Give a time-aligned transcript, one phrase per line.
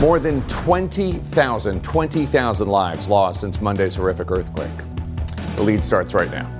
[0.00, 4.70] More than 20,000, 20,000 lives lost since Monday's horrific earthquake.
[5.56, 6.50] The lead starts right now.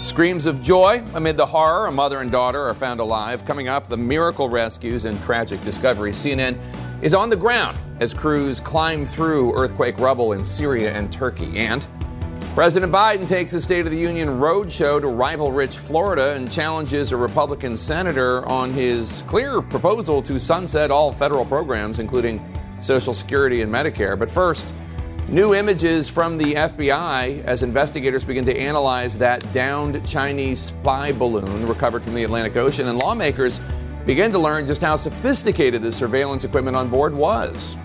[0.00, 1.86] Screams of joy amid the horror.
[1.88, 3.44] A mother and daughter are found alive.
[3.44, 6.12] Coming up, the miracle rescues and tragic discovery.
[6.12, 6.56] CNN
[7.02, 11.58] is on the ground as crews climb through earthquake rubble in Syria and Turkey.
[11.58, 11.84] And
[12.58, 17.12] President Biden takes a State of the Union roadshow to rival rich Florida and challenges
[17.12, 22.44] a Republican senator on his clear proposal to sunset all federal programs, including
[22.80, 24.18] Social Security and Medicare.
[24.18, 24.66] But first,
[25.28, 31.64] New images from the FBI as investigators begin to analyze that downed Chinese spy balloon
[31.68, 33.60] recovered from the Atlantic Ocean, and lawmakers
[34.04, 37.76] begin to learn just how sophisticated the surveillance equipment on board was.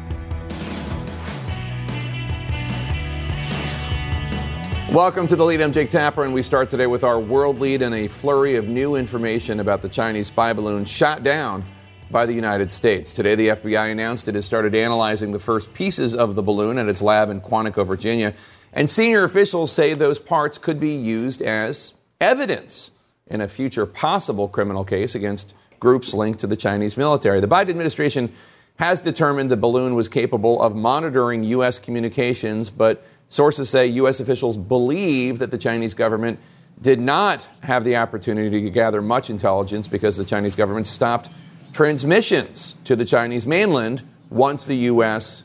[4.94, 5.60] Welcome to the lead.
[5.60, 8.68] I'm Jake Tapper, and we start today with our world lead and a flurry of
[8.68, 11.66] new information about the Chinese spy balloon shot down
[12.12, 13.12] by the United States.
[13.12, 16.88] Today, the FBI announced it has started analyzing the first pieces of the balloon at
[16.88, 18.36] its lab in Quantico, Virginia.
[18.72, 22.92] And senior officials say those parts could be used as evidence
[23.26, 27.40] in a future possible criminal case against groups linked to the Chinese military.
[27.40, 28.32] The Biden administration
[28.76, 31.80] has determined the balloon was capable of monitoring U.S.
[31.80, 34.20] communications, but sources say U.S.
[34.20, 36.40] officials believe that the Chinese government
[36.80, 41.30] did not have the opportunity to gather much intelligence because the Chinese government stopped
[41.72, 45.44] transmissions to the Chinese mainland once the U.S.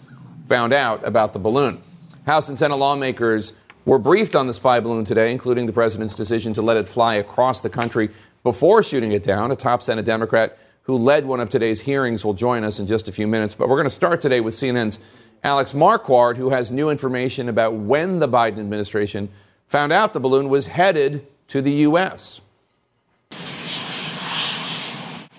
[0.49, 1.81] found out about the balloon.
[2.27, 3.55] House and Senate lawmakers
[3.87, 7.15] were briefed on the spy balloon today, including the president's decision to let it fly
[7.15, 8.11] across the country
[8.43, 9.51] before shooting it down.
[9.51, 13.09] A top Senate Democrat who led one of today's hearings will join us in just
[13.09, 13.55] a few minutes.
[13.55, 14.99] But we're going to start today with CNN's
[15.45, 19.29] Alex Marquardt, who has new information about when the Biden administration
[19.69, 22.41] found out the balloon was headed to the U.S.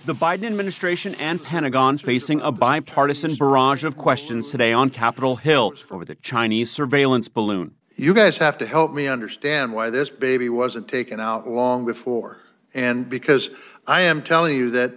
[0.05, 5.73] The Biden administration and Pentagon facing a bipartisan barrage of questions today on Capitol Hill
[5.91, 7.75] over the Chinese surveillance balloon.
[7.95, 12.39] You guys have to help me understand why this baby wasn't taken out long before.
[12.73, 13.49] And because
[13.85, 14.93] I am telling you that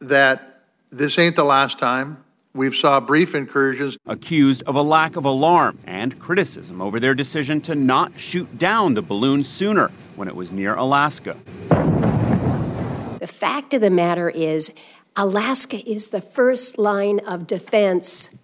[0.00, 0.52] that
[0.90, 2.21] this ain't the last time.
[2.54, 7.62] We've saw brief incursions accused of a lack of alarm and criticism over their decision
[7.62, 11.38] to not shoot down the balloon sooner when it was near Alaska.
[13.20, 14.70] The fact of the matter is,
[15.16, 18.41] Alaska is the first line of defense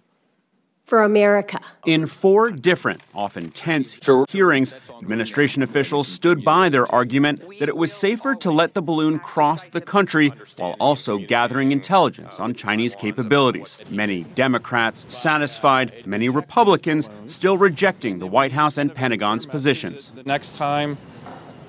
[0.89, 1.59] for America.
[1.85, 3.95] In four different, often tense
[4.29, 9.19] hearings, administration officials stood by their argument that it was safer to let the balloon
[9.19, 13.81] cross the country while also gathering intelligence on Chinese capabilities.
[13.89, 20.11] Many Democrats satisfied, many Republicans still rejecting the White House and Pentagon's positions.
[20.15, 20.97] The next time,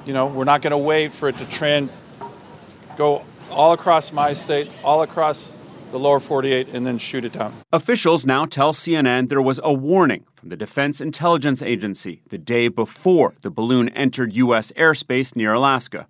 [0.06, 1.90] you know, we're not going to wait for it to trend
[2.96, 5.52] go all across my state, all across
[5.90, 7.54] the lower 48, and then shoot it down.
[7.72, 12.68] Officials now tell CNN there was a warning from the Defense Intelligence Agency the day
[12.68, 14.72] before the balloon entered U.S.
[14.72, 16.06] airspace near Alaska.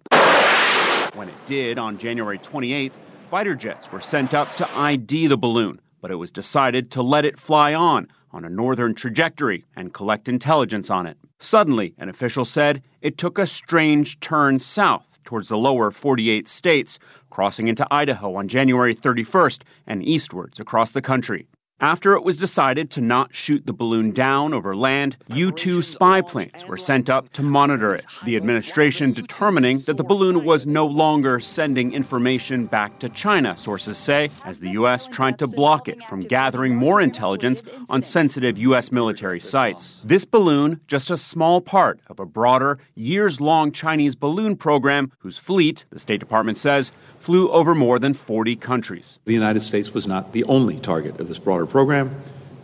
[1.14, 2.92] When it did on January 28th,
[3.28, 7.24] fighter jets were sent up to ID the balloon, but it was decided to let
[7.24, 11.18] it fly on on a northern trajectory and collect intelligence on it.
[11.38, 16.98] Suddenly, an official said it took a strange turn south towards the lower 48 states,
[17.30, 21.46] crossing into Idaho on January 31st and eastwards across the country.
[21.80, 26.20] After it was decided to not shoot the balloon down over land, U 2 spy
[26.20, 30.84] planes were sent up to monitor it, the administration determining that the balloon was no
[30.84, 35.08] longer sending information back to China, sources say, as the U.S.
[35.08, 38.92] tried to block it from gathering more intelligence on sensitive U.S.
[38.92, 40.02] military sites.
[40.04, 45.38] This balloon, just a small part of a broader, years long Chinese balloon program whose
[45.38, 49.18] fleet, the State Department says, flew over more than 40 countries.
[49.26, 52.16] The United States was not the only target of this broader program,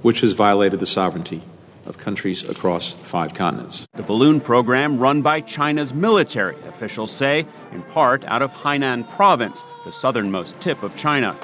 [0.02, 1.42] which has violated the sovereignty
[1.84, 3.86] of countries across five continents.
[3.94, 9.62] The balloon program run by China's military, officials say, in part out of Hainan province,
[9.84, 11.36] the southernmost tip of China.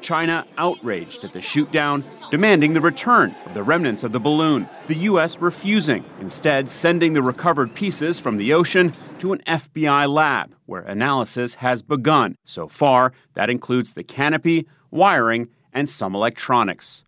[0.00, 4.68] China outraged at the shootdown, demanding the return of the remnants of the balloon.
[4.86, 5.38] The U.S.
[5.38, 11.54] refusing, instead, sending the recovered pieces from the ocean to an FBI lab where analysis
[11.54, 12.36] has begun.
[12.44, 17.04] So far, that includes the canopy, wiring, and some electronics.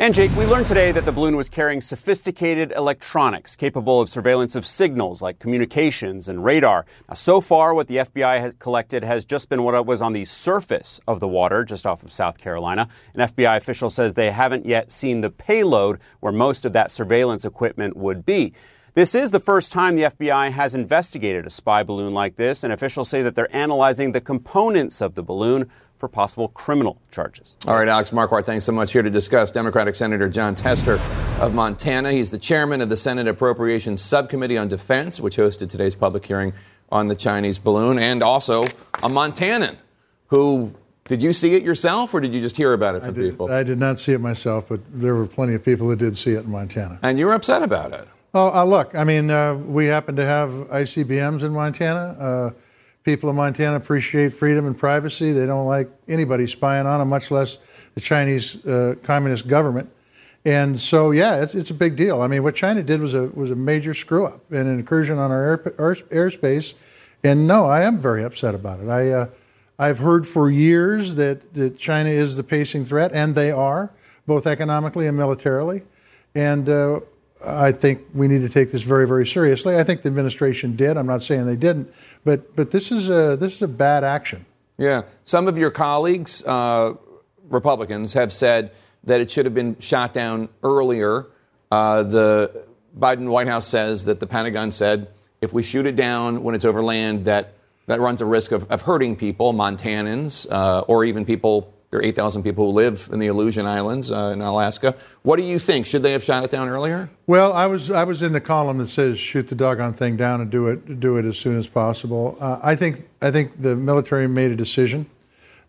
[0.00, 4.56] And Jake, we learned today that the balloon was carrying sophisticated electronics capable of surveillance
[4.56, 6.86] of signals like communications and radar.
[7.06, 10.24] Now, so far, what the FBI has collected has just been what was on the
[10.24, 12.88] surface of the water just off of South Carolina.
[13.12, 17.44] An FBI official says they haven't yet seen the payload where most of that surveillance
[17.44, 18.54] equipment would be.
[18.94, 22.72] This is the first time the FBI has investigated a spy balloon like this, and
[22.72, 25.70] officials say that they're analyzing the components of the balloon
[26.00, 27.54] for possible criminal charges.
[27.68, 30.98] All right, Alex Marquardt, thanks so much here to discuss Democratic Senator Jon Tester
[31.40, 32.10] of Montana.
[32.10, 36.54] He's the chairman of the Senate Appropriations Subcommittee on Defense, which hosted today's public hearing
[36.90, 39.76] on the Chinese balloon, and also a Montanan
[40.28, 40.72] who
[41.04, 43.30] did you see it yourself, or did you just hear about it from I did,
[43.30, 43.52] people?
[43.52, 46.32] I did not see it myself, but there were plenty of people that did see
[46.32, 46.98] it in Montana.
[47.02, 48.08] And you were upset about it.
[48.32, 52.16] Oh, uh, look, I mean, uh, we happen to have ICBMs in Montana.
[52.18, 52.50] Uh,
[53.04, 55.32] people in Montana appreciate freedom and privacy.
[55.32, 57.58] They don't like anybody spying on them, much less
[57.94, 59.90] the Chinese uh, Communist government.
[60.44, 62.22] And so, yeah, it's, it's a big deal.
[62.22, 65.18] I mean, what China did was a was a major screw up and an incursion
[65.18, 66.74] on our air, air, airspace.
[67.22, 68.88] And no, I am very upset about it.
[68.88, 69.26] I uh,
[69.80, 73.90] I've heard for years that, that China is the pacing threat, and they are,
[74.26, 75.82] both economically and militarily.
[76.34, 77.00] And uh,
[77.44, 79.76] I think we need to take this very, very seriously.
[79.76, 80.96] I think the administration did.
[80.96, 81.92] I'm not saying they didn't,
[82.24, 84.44] but but this is a this is a bad action.
[84.76, 86.94] Yeah, some of your colleagues, uh,
[87.48, 88.72] Republicans, have said
[89.04, 91.26] that it should have been shot down earlier.
[91.70, 92.64] Uh, the
[92.98, 95.08] Biden White House says that the Pentagon said
[95.40, 97.54] if we shoot it down when it's over land, that
[97.86, 101.74] that runs a risk of, of hurting people, Montanans, uh, or even people.
[101.90, 104.94] There are 8,000 people who live in the Aleutian Islands uh, in Alaska.
[105.22, 105.86] What do you think?
[105.86, 107.10] Should they have shot it down earlier?
[107.26, 110.40] Well, I was I was in the column that says shoot the doggone thing down
[110.40, 112.36] and do it do it as soon as possible.
[112.40, 115.06] Uh, I think I think the military made a decision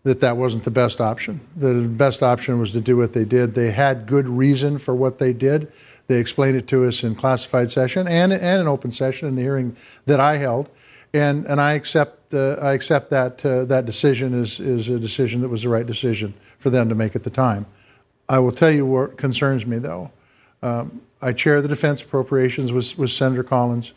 [0.04, 1.40] that that wasn't the best option.
[1.56, 3.54] The best option was to do what they did.
[3.54, 5.72] They had good reason for what they did.
[6.06, 9.42] They explained it to us in classified session and and an open session in the
[9.42, 9.76] hearing
[10.06, 10.68] that I held
[11.12, 15.40] and and I accept uh, I accept that uh, that decision is is a decision
[15.42, 17.66] that was the right decision for them to make at the time.
[18.28, 20.10] I will tell you what concerns me though.
[20.62, 23.92] Um, I chair the Defense Appropriations with, with Senator Collins.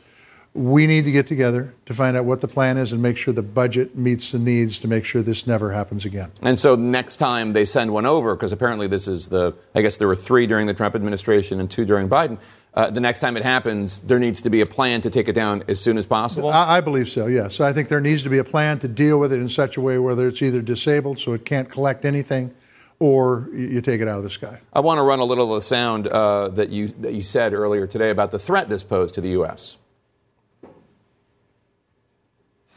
[0.54, 3.34] We need to get together to find out what the plan is and make sure
[3.34, 6.32] the budget meets the needs to make sure this never happens again.
[6.42, 9.98] And so next time they send one over, because apparently this is the, I guess
[9.98, 12.38] there were three during the Trump administration and two during Biden
[12.76, 15.34] uh, the next time it happens, there needs to be a plan to take it
[15.34, 16.50] down as soon as possible?
[16.50, 17.62] I, I, believe so, yes.
[17.62, 19.82] I think there needs to be a plan to deal with it in such a
[19.82, 22.54] way whether it's either disabled so it can't collect anything
[23.00, 24.60] or you take it out of the sky.
[24.74, 27.54] I want to run a little of the sound uh, that, you, that you said
[27.54, 29.78] earlier today about the threat this posed to the U.S.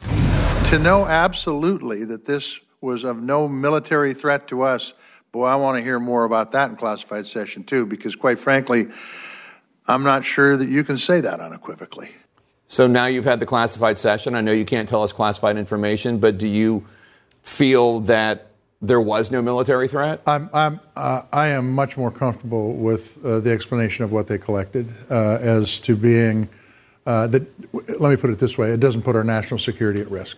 [0.02, 4.92] To know absolutely that this was of no military threat to us,
[5.32, 8.88] boy, I want to hear more about that in classified session too, because quite frankly,
[9.88, 12.10] I'm not sure that you can say that unequivocally.
[12.68, 14.34] So now you've had the classified session.
[14.34, 16.86] I know you can't tell us classified information, but do you
[17.42, 18.50] feel that
[18.82, 20.20] there was no military threat?
[20.26, 24.36] I'm, I'm, uh, I am much more comfortable with uh, the explanation of what they
[24.36, 26.50] collected uh, as to being
[27.06, 27.46] uh, that.
[27.98, 30.36] Let me put it this way: it doesn't put our national security at risk.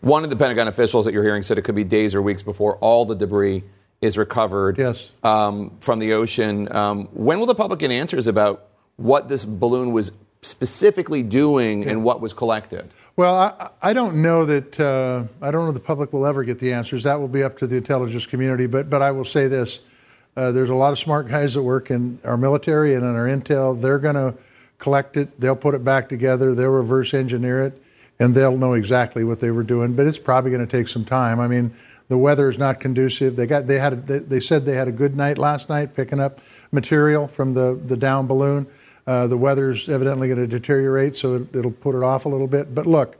[0.00, 2.42] One of the Pentagon officials that you're hearing said it could be days or weeks
[2.42, 3.62] before all the debris
[4.04, 5.10] is recovered yes.
[5.22, 6.70] um, from the ocean.
[6.74, 8.66] Um, when will the public get answers about
[8.96, 10.12] what this balloon was
[10.42, 11.90] specifically doing yeah.
[11.90, 12.90] and what was collected?
[13.16, 16.58] Well, I, I don't know that uh, I don't know the public will ever get
[16.58, 17.04] the answers.
[17.04, 18.66] That will be up to the intelligence community.
[18.66, 19.80] But but I will say this:
[20.36, 23.26] uh, there's a lot of smart guys that work in our military and in our
[23.26, 23.80] intel.
[23.80, 24.34] They're going to
[24.78, 25.40] collect it.
[25.40, 26.54] They'll put it back together.
[26.54, 27.82] They'll reverse engineer it,
[28.18, 29.94] and they'll know exactly what they were doing.
[29.96, 31.40] But it's probably going to take some time.
[31.40, 31.74] I mean
[32.08, 33.36] the weather is not conducive.
[33.36, 35.94] They got they had a, they, they, said they had a good night last night
[35.94, 38.66] picking up material from the the down balloon.
[39.06, 42.46] Uh, the weather's evidently going to deteriorate, so it, will put it off a little
[42.46, 42.74] bit.
[42.74, 43.18] But look,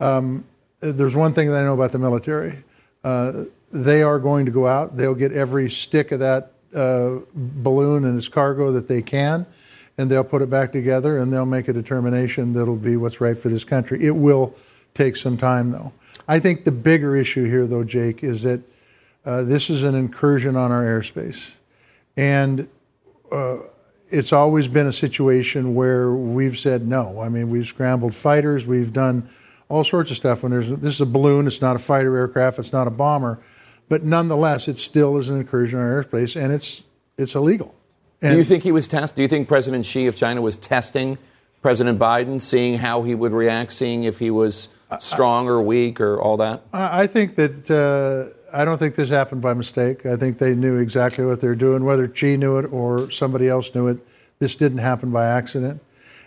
[0.00, 0.44] um,
[0.80, 2.64] there's one thing that I know about the military.
[3.04, 4.96] Uh, they are going to go out.
[4.96, 9.46] They'll get every stick of that uh, balloon and its cargo that they can,
[9.96, 13.38] and they'll put it back together, and they'll make a determination that'll be what's right
[13.38, 14.04] for this country.
[14.04, 14.54] It will
[14.94, 15.92] take some time, though.
[16.30, 18.60] I think the bigger issue here, though, Jake, is that
[19.24, 21.56] uh, this is an incursion on our airspace.
[22.16, 22.68] And
[23.32, 23.56] uh,
[24.10, 27.20] it's always been a situation where we've said no.
[27.20, 29.28] I mean, we've scrambled fighters, we've done
[29.68, 30.44] all sorts of stuff.
[30.44, 33.40] When there's this is a balloon, it's not a fighter aircraft, it's not a bomber,
[33.88, 36.84] but nonetheless, it still is an incursion on our airspace, and it's
[37.18, 37.74] it's illegal.
[38.22, 39.16] And do you think he was test?
[39.16, 41.18] Do you think President Xi of China was testing
[41.62, 46.20] President Biden, seeing how he would react, seeing if he was strong or weak or
[46.20, 46.62] all that?
[46.72, 50.06] I think that uh, I don't think this happened by mistake.
[50.06, 53.48] I think they knew exactly what they were doing, whether Xi knew it or somebody
[53.48, 53.98] else knew it.
[54.38, 55.82] This didn't happen by accident.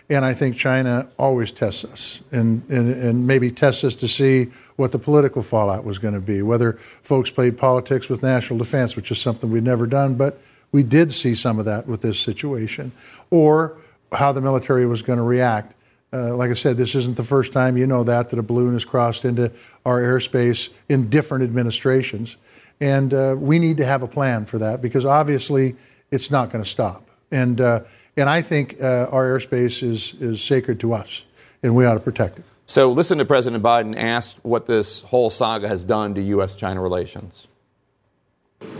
[0.08, 4.50] And I think China always tests us and, and, and maybe tests us to see
[4.76, 8.96] what the political fallout was going to be, whether folks played politics with national defense,
[8.96, 10.40] which is something we'd never done, but
[10.72, 12.92] we did see some of that with this situation.
[13.30, 13.78] Or
[14.12, 15.74] how the military was going to react.
[16.12, 18.74] Uh, like I said, this isn't the first time you know that that a balloon
[18.74, 19.50] has crossed into
[19.84, 22.36] our airspace in different administrations,
[22.80, 25.74] and uh, we need to have a plan for that because obviously
[26.10, 27.08] it's not going to stop.
[27.32, 27.80] And uh,
[28.16, 31.26] and I think uh, our airspace is is sacred to us,
[31.62, 32.44] and we ought to protect it.
[32.66, 37.46] So, listen to President Biden asked what this whole saga has done to U.S.-China relations.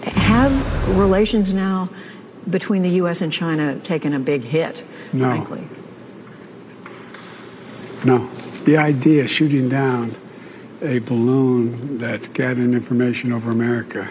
[0.05, 1.91] Have relations now
[2.49, 3.21] between the U.S.
[3.23, 4.85] and China taken a big hit?
[5.13, 5.27] No.
[5.27, 5.69] Frankly?
[8.05, 8.29] No.
[8.65, 10.15] The idea of shooting down
[10.83, 14.09] a balloon that's gathering information over America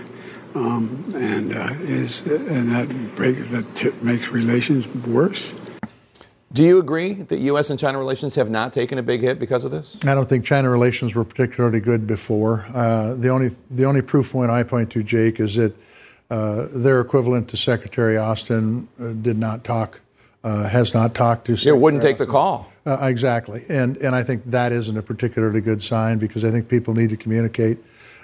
[0.55, 5.53] um, and uh, is and that break that t- makes relations worse.
[6.51, 7.71] Do you agree that U.S.
[7.71, 9.97] and China relations have not taken a big hit because of this?
[10.05, 12.67] I don't think China relations were particularly good before.
[12.73, 15.75] Uh, the only the only proof point I point to, Jake, is that
[16.29, 19.99] uh, their equivalent to Secretary Austin uh, did not talk,
[20.43, 21.55] uh, has not talked to.
[21.55, 22.71] Secretary It wouldn't take the call.
[22.85, 26.67] Uh, exactly, and and I think that isn't a particularly good sign because I think
[26.67, 27.77] people need to communicate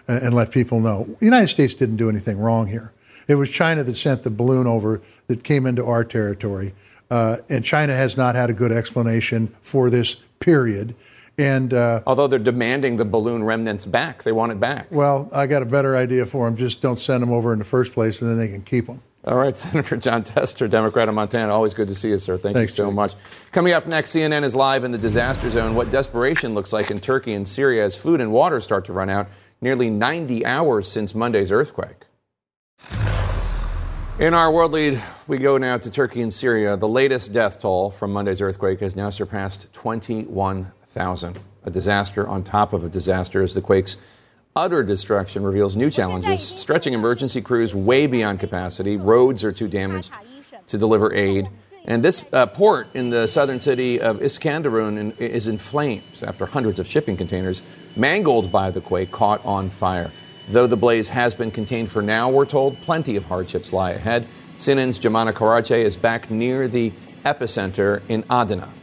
[0.08, 1.08] and, and let people know.
[1.20, 2.92] The United States didn't do anything wrong here.
[3.28, 6.74] It was China that sent the balloon over that came into our territory,
[7.10, 10.96] uh, and China has not had a good explanation for this period.
[11.40, 14.88] And uh, although they're demanding the balloon remnants back, they want it back.
[14.92, 16.58] Well, I got a better idea for them.
[16.58, 19.02] Just don't send them over in the first place, and then they can keep them.
[19.24, 21.54] All right, Senator Jon Tester, Democrat of Montana.
[21.54, 22.38] Always good to see you, sir.
[22.38, 22.96] Thank Thanks, you so Jake.
[22.96, 23.14] much.
[23.54, 25.76] Coming up next, CNN is live in the disaster zone.
[25.76, 29.10] What desperation looks like in Turkey and Syria as food and water start to run
[29.10, 29.28] out
[29.62, 32.04] nearly 90 hours since Monday's earthquake.
[34.20, 36.76] In our world lead, we go now to Turkey and Syria.
[36.76, 39.72] The latest death toll from Monday's earthquake has now surpassed
[40.90, 41.40] 21,000.
[41.66, 43.98] A disaster on top of a disaster as the quake's
[44.56, 48.98] utter destruction reveals new challenges, stretching emergency crews way beyond capacity.
[48.98, 50.12] Roads are too damaged
[50.68, 51.48] to deliver aid.
[51.86, 56.46] And this uh, port in the southern city of Iskenderun in, is in flames after
[56.46, 57.62] hundreds of shipping containers,
[57.96, 60.12] mangled by the quake, caught on fire.
[60.50, 64.28] Though the blaze has been contained for now, we're told plenty of hardships lie ahead.
[64.58, 66.92] CNN's Jomana Karadsheh is back near the
[67.24, 68.74] epicenter in Adana.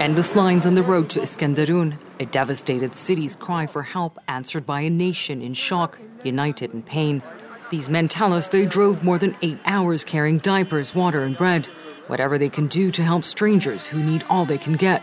[0.00, 4.82] Endless lines on the road to Iskenderun, a devastated city's cry for help answered by
[4.82, 7.22] a nation in shock, united in pain.
[7.70, 11.66] These men tell us they drove more than eight hours carrying diapers, water, and bread,
[12.06, 15.02] whatever they can do to help strangers who need all they can get.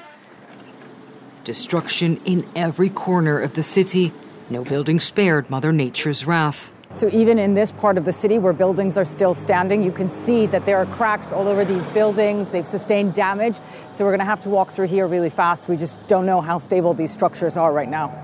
[1.43, 4.13] Destruction in every corner of the city,
[4.49, 6.71] no building spared Mother Nature's wrath.
[6.95, 10.09] So, even in this part of the city where buildings are still standing, you can
[10.09, 12.51] see that there are cracks all over these buildings.
[12.51, 13.59] They've sustained damage.
[13.91, 15.67] So, we're going to have to walk through here really fast.
[15.67, 18.17] We just don't know how stable these structures are right now.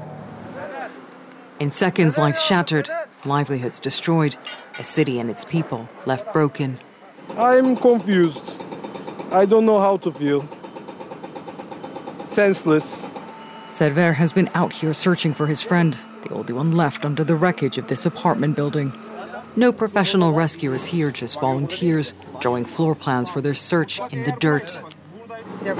[1.59, 2.89] In seconds, lives shattered,
[3.25, 4.37] livelihoods destroyed,
[4.79, 6.79] a city and its people left broken.
[7.37, 8.59] I'm confused.
[9.31, 10.47] I don't know how to feel.
[12.25, 13.05] Senseless.
[13.71, 17.35] Server has been out here searching for his friend, the only one left under the
[17.35, 18.93] wreckage of this apartment building.
[19.55, 24.81] No professional rescuers here, just volunteers drawing floor plans for their search in the dirt.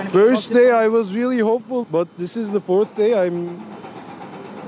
[0.09, 3.17] First day I was really hopeful, but this is the fourth day.
[3.17, 3.59] I'm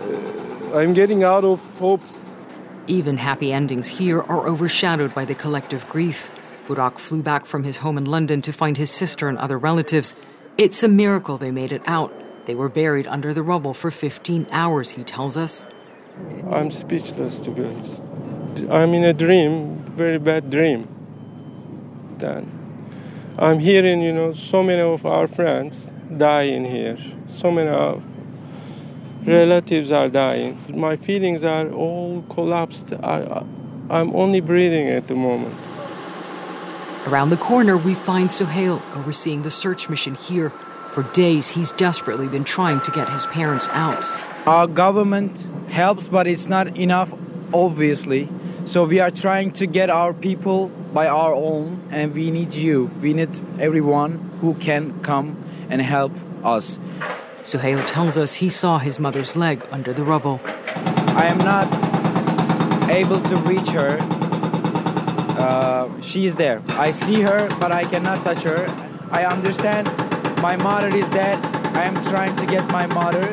[0.01, 2.01] uh, I'm getting out of hope.
[2.87, 6.29] Even happy endings here are overshadowed by the collective grief.
[6.67, 10.15] Burak flew back from his home in London to find his sister and other relatives.
[10.57, 12.13] It's a miracle they made it out.
[12.45, 15.65] They were buried under the rubble for 15 hours, he tells us.
[16.49, 18.03] I'm speechless to be honest.
[18.69, 20.87] I'm in a dream, very bad dream.
[22.17, 22.51] Then
[23.37, 26.97] I'm hearing, you know, so many of our friends dying here.
[27.27, 28.03] So many of
[29.25, 30.59] relatives are dying.
[30.69, 32.93] My feelings are all collapsed.
[33.01, 33.43] I, I,
[33.89, 35.55] I'm only breathing at the moment.
[37.07, 40.53] Around the corner, we find Sohail overseeing the search mission here.
[40.93, 44.05] For days, he's desperately been trying to get his parents out.
[44.45, 47.11] Our government helps, but it's not enough,
[47.51, 48.29] obviously.
[48.65, 52.91] So we are trying to get our people by our own, and we need you.
[53.01, 55.35] We need everyone who can come
[55.67, 56.11] and help
[56.43, 56.79] us.
[57.41, 60.41] Suhail tells us he saw his mother's leg under the rubble.
[60.45, 61.67] I am not
[62.91, 63.97] able to reach her.
[65.39, 66.61] Uh, she is there.
[66.67, 68.67] I see her, but I cannot touch her.
[69.09, 69.87] I understand
[70.43, 71.39] my mother is dead.
[71.73, 73.31] I am trying to get my mother.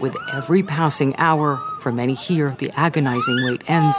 [0.00, 3.98] With every passing hour, for many here, the agonizing wait ends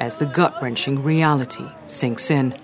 [0.00, 2.54] as the gut wrenching reality sinks in.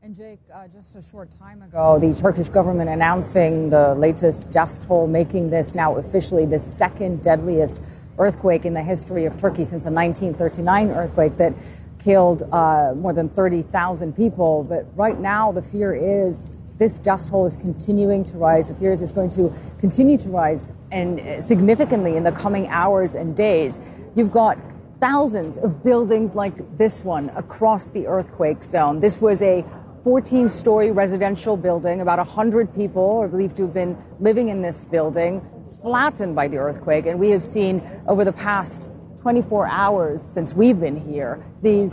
[0.00, 4.86] And Jake, uh, just a short time ago, the Turkish government announcing the latest death
[4.86, 7.82] toll, making this now officially the second deadliest
[8.20, 11.54] earthquake in the history of Turkey since the 1939 earthquake that
[12.00, 14.64] killed uh, more than 30,000 people.
[14.64, 18.68] But right now, the fear is this death toll is continuing to rise.
[18.68, 23.14] The fear is it's going to continue to rise and significantly in the coming hours
[23.14, 23.82] and days.
[24.14, 24.58] You've got
[24.98, 29.00] thousands of buildings like this one across the earthquake zone.
[29.00, 29.64] This was a
[30.04, 32.00] 14 story residential building.
[32.00, 35.42] About 100 people are believed to have been living in this building,
[35.82, 37.04] flattened by the earthquake.
[37.04, 38.88] And we have seen over the past
[39.22, 41.92] 24 hours since we've been here, these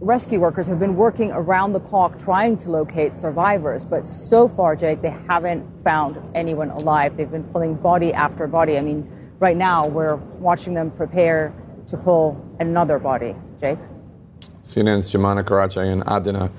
[0.00, 3.84] rescue workers have been working around the clock trying to locate survivors.
[3.84, 7.16] But so far, Jake, they haven't found anyone alive.
[7.16, 8.76] They've been pulling body after body.
[8.76, 11.54] I mean, right now, we're watching them prepare
[11.86, 13.34] to pull another body.
[13.58, 13.78] Jake?
[14.66, 16.50] CNN's Jomana Karadsheh in Adana,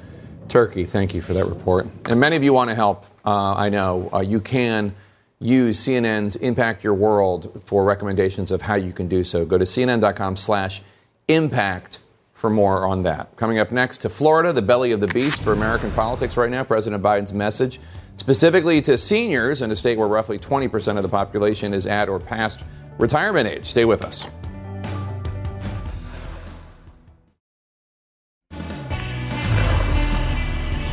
[0.49, 0.83] Turkey.
[0.83, 1.85] Thank you for that report.
[2.05, 3.05] And many of you want to help.
[3.23, 4.95] Uh, I know uh, you can
[5.39, 9.45] use CNN's Impact Your World for recommendations of how you can do so.
[9.45, 10.81] Go to cnn.com slash
[11.27, 11.99] impact
[12.33, 13.35] for more on that.
[13.35, 16.63] Coming up next to Florida, the belly of the beast for American politics right now.
[16.63, 17.79] President Biden's message,
[18.17, 22.19] specifically to seniors in a state where roughly 20% of the population is at or
[22.19, 22.63] past
[22.99, 23.65] retirement age.
[23.65, 24.27] Stay with us.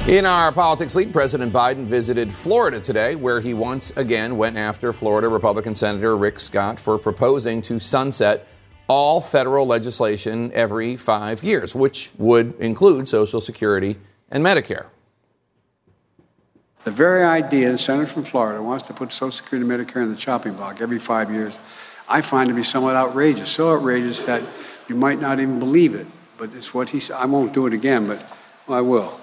[0.07, 4.93] In our politics lead, President Biden visited Florida today, where he once again went after
[4.93, 8.47] Florida Republican Senator Rick Scott for proposing to sunset
[8.87, 13.97] all federal legislation every five years, which would include Social Security
[14.31, 14.89] and Medicare.
[16.85, 20.11] The very idea the senator from Florida wants to put Social Security and Medicare in
[20.11, 21.59] the chopping block every five years,
[22.11, 23.51] I find to be somewhat outrageous.
[23.51, 24.43] So outrageous that
[24.87, 26.07] you might not even believe it.
[26.37, 27.17] But it's what he said.
[27.17, 28.37] I won't do it again, but
[28.69, 29.19] I will.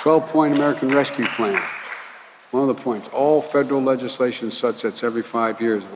[0.00, 1.62] 12 point American Rescue Plan.
[2.52, 5.86] One of the points all federal legislation sunsets every five years.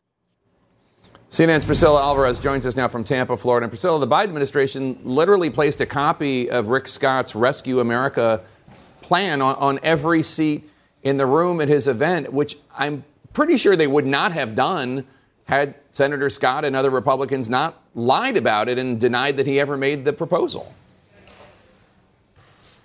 [1.31, 3.65] CNN's Priscilla Alvarez joins us now from Tampa, Florida.
[3.65, 8.43] And Priscilla, the Biden administration literally placed a copy of Rick Scott's Rescue America
[9.01, 10.69] plan on, on every seat
[11.03, 15.07] in the room at his event, which I'm pretty sure they would not have done
[15.45, 19.79] had Senator Scott and other Republicans not lied about it and denied that he ever
[19.79, 20.75] made the proposal.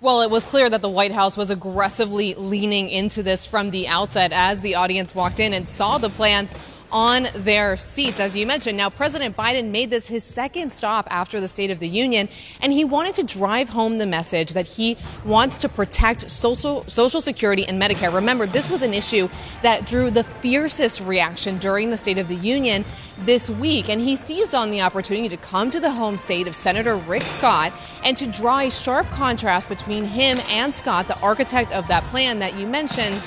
[0.02, 3.86] Well, it was clear that the White House was aggressively leaning into this from the
[3.86, 6.54] outset as the audience walked in and saw the plans
[6.92, 8.76] on their seats, as you mentioned.
[8.76, 12.28] Now, President Biden made this his second stop after the State of the Union,
[12.60, 17.20] and he wanted to drive home the message that he wants to protect social, social
[17.20, 18.12] Security and Medicare.
[18.12, 19.28] Remember, this was an issue
[19.62, 22.84] that drew the fiercest reaction during the State of the Union
[23.18, 26.54] this week, and he seized on the opportunity to come to the home state of
[26.54, 27.72] Senator Rick Scott
[28.04, 32.38] and to draw a sharp contrast between him and Scott, the architect of that plan
[32.38, 33.20] that you mentioned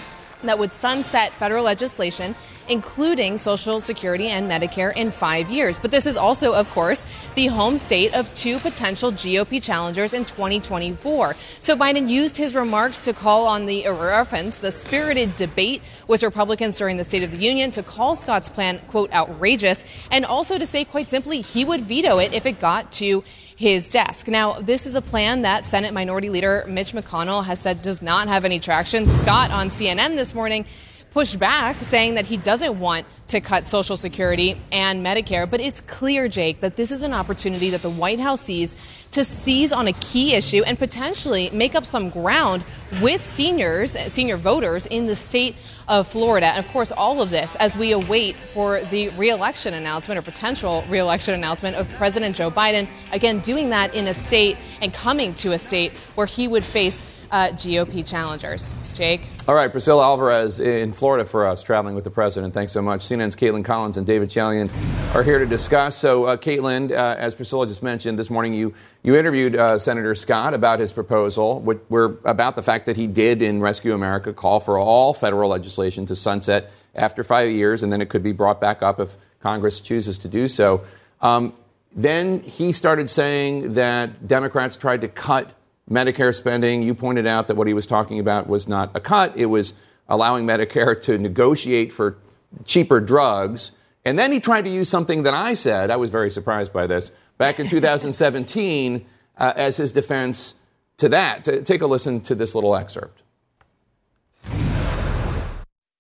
[0.47, 2.36] that would sunset federal legislation
[2.67, 5.79] including Social Security and Medicare in five years.
[5.79, 10.25] But this is also, of course, the home state of two potential GOP challengers in
[10.25, 11.36] 2024.
[11.60, 16.77] So Biden used his remarks to call on the reference the spirited debate with Republicans
[16.77, 20.65] during the State of the Union to call Scott's plan, quote, outrageous, and also to
[20.65, 23.23] say, quite simply, he would veto it if it got to
[23.55, 24.27] his desk.
[24.27, 28.27] Now, this is a plan that Senate Minority Leader Mitch McConnell has said does not
[28.27, 29.07] have any traction.
[29.07, 30.65] Scott on CNN this morning
[31.13, 35.49] pushed back, saying that he doesn't want to cut Social Security and Medicare.
[35.49, 38.78] But it's clear, Jake, that this is an opportunity that the White House sees
[39.12, 42.63] to seize on a key issue and potentially make up some ground
[43.02, 45.56] with seniors, senior voters in the state
[45.88, 46.47] of Florida.
[46.47, 50.84] And of course, all of this as we await for the reelection announcement or potential
[50.89, 52.88] reelection announcement of President Joe Biden.
[53.12, 57.04] Again, doing that in a state and coming to a state where he would face
[57.34, 58.76] uh, GOP challengers.
[58.93, 59.28] Jake?
[59.48, 62.54] All right, Priscilla Alvarez in Florida for us, traveling with the president.
[62.54, 63.02] Thanks so much.
[63.02, 64.69] CNN's Kaitlan Collins and David Chalian
[65.15, 65.98] are here to discuss.
[65.98, 70.13] So, uh, Kaitlan, uh, as Priscilla just mentioned, this morning you, you interviewed uh, Senator
[70.13, 71.60] Scott about his proposal.
[71.89, 76.06] We're about the fact that he did in Rescue America call for all federal legislation
[76.06, 79.80] to sunset after five years, and then it could be brought back up if Congress
[79.80, 80.84] chooses to do so.
[81.19, 81.54] Um,
[81.96, 85.52] then he started saying that Democrats tried to cut
[85.89, 86.82] Medicare spending.
[86.82, 89.74] You pointed out that what he was talking about was not a cut, it was
[90.08, 92.17] allowing Medicare to negotiate for
[92.65, 93.72] cheaper drugs.
[94.06, 96.88] And then he tried to use something that I said, I was very surprised by
[96.88, 99.06] this, back in 2017
[99.38, 100.56] uh, as his defense
[100.98, 101.46] to that.
[101.46, 103.22] To take a listen to this little excerpt.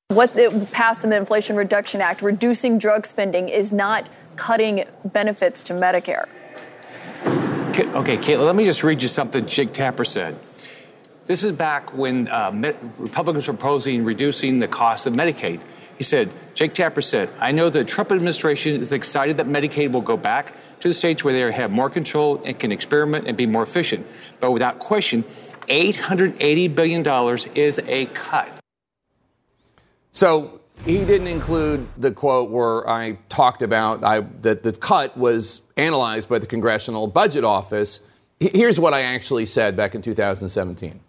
[0.09, 5.63] What it passed in the Inflation Reduction Act, reducing drug spending, is not cutting benefits
[5.63, 6.27] to Medicare.
[7.75, 10.35] Okay, Kaitlan, let me just read you something Jake Tapper said.
[11.25, 12.51] This is back when uh,
[12.99, 15.59] Republicans were proposing reducing the cost of Medicaid.
[15.97, 20.01] He said, Jake Tapper said, I know the Trump administration is excited that Medicaid will
[20.01, 23.47] go back to the states where they have more control and can experiment and be
[23.47, 24.05] more efficient.
[24.39, 27.03] But without question, $880 billion
[27.55, 28.49] is a cut.
[30.11, 35.61] So he didn't include the quote where I talked about I, that the cut was
[35.77, 38.01] analyzed by the Congressional Budget Office.
[38.39, 40.99] Here's what I actually said back in 2017.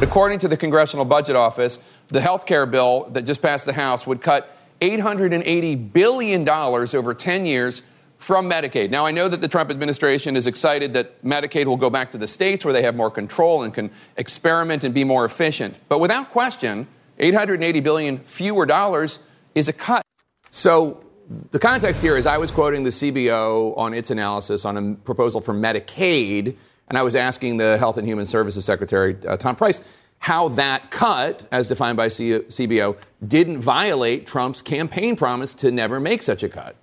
[0.00, 4.06] According to the Congressional Budget Office, the health care bill that just passed the House
[4.06, 7.82] would cut $880 billion over 10 years
[8.18, 8.90] from Medicaid.
[8.90, 12.18] Now, I know that the Trump administration is excited that Medicaid will go back to
[12.18, 15.76] the states where they have more control and can experiment and be more efficient.
[15.88, 16.86] But without question,
[17.18, 19.18] 880 billion fewer dollars
[19.54, 20.02] is a cut.
[20.50, 21.04] So
[21.50, 25.40] the context here is I was quoting the CBO on its analysis on a proposal
[25.40, 26.56] for Medicaid,
[26.88, 29.82] and I was asking the Health and Human Services Secretary, uh, Tom Price,
[30.20, 36.00] how that cut, as defined by C- CBO, didn't violate Trump's campaign promise to never
[36.00, 36.76] make such a cut.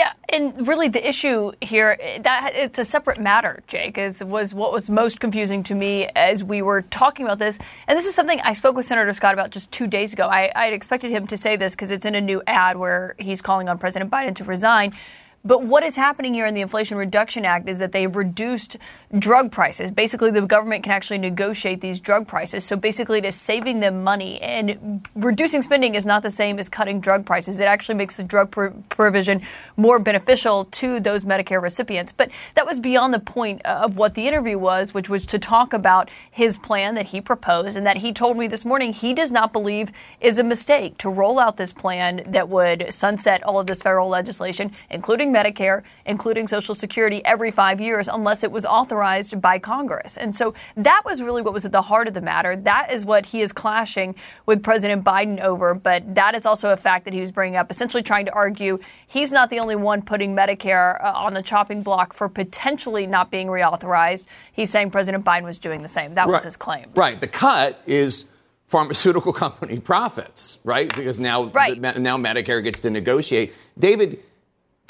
[0.00, 4.54] Yeah, and really the issue here eh, that it's a separate matter, Jake, is was
[4.54, 7.58] what was most confusing to me as we were talking about this.
[7.86, 10.26] And this is something I spoke with Senator Scott about just two days ago.
[10.26, 13.14] I, I had expected him to say this because it's in a new ad where
[13.18, 14.94] he's calling on President Biden to resign.
[15.42, 18.76] But what is happening here in the Inflation Reduction Act is that they've reduced
[19.18, 19.90] drug prices.
[19.90, 22.62] Basically, the government can actually negotiate these drug prices.
[22.62, 24.40] So basically, it is saving them money.
[24.42, 27.58] And reducing spending is not the same as cutting drug prices.
[27.58, 29.40] It actually makes the drug pr- provision
[29.78, 32.12] more beneficial to those Medicare recipients.
[32.12, 35.38] But that was beyond the point uh, of what the interview was, which was to
[35.38, 39.14] talk about his plan that he proposed and that he told me this morning he
[39.14, 43.58] does not believe is a mistake to roll out this plan that would sunset all
[43.58, 48.50] of this federal legislation, including including Medicare, including Social Security, every five years unless it
[48.50, 50.16] was authorized by Congress.
[50.16, 52.56] And so that was really what was at the heart of the matter.
[52.56, 54.14] That is what he is clashing
[54.46, 55.74] with President Biden over.
[55.74, 58.78] But that is also a fact that he was bringing up, essentially trying to argue
[59.06, 63.30] he's not the only one putting Medicare uh, on the chopping block for potentially not
[63.30, 64.26] being reauthorized.
[64.52, 66.14] He's saying President Biden was doing the same.
[66.14, 66.90] That was his claim.
[66.94, 67.20] Right.
[67.20, 68.26] The cut is
[68.70, 70.94] pharmaceutical company profits, right?
[70.94, 71.78] Because now, right.
[71.78, 73.52] now Medicare gets to negotiate.
[73.78, 74.20] David,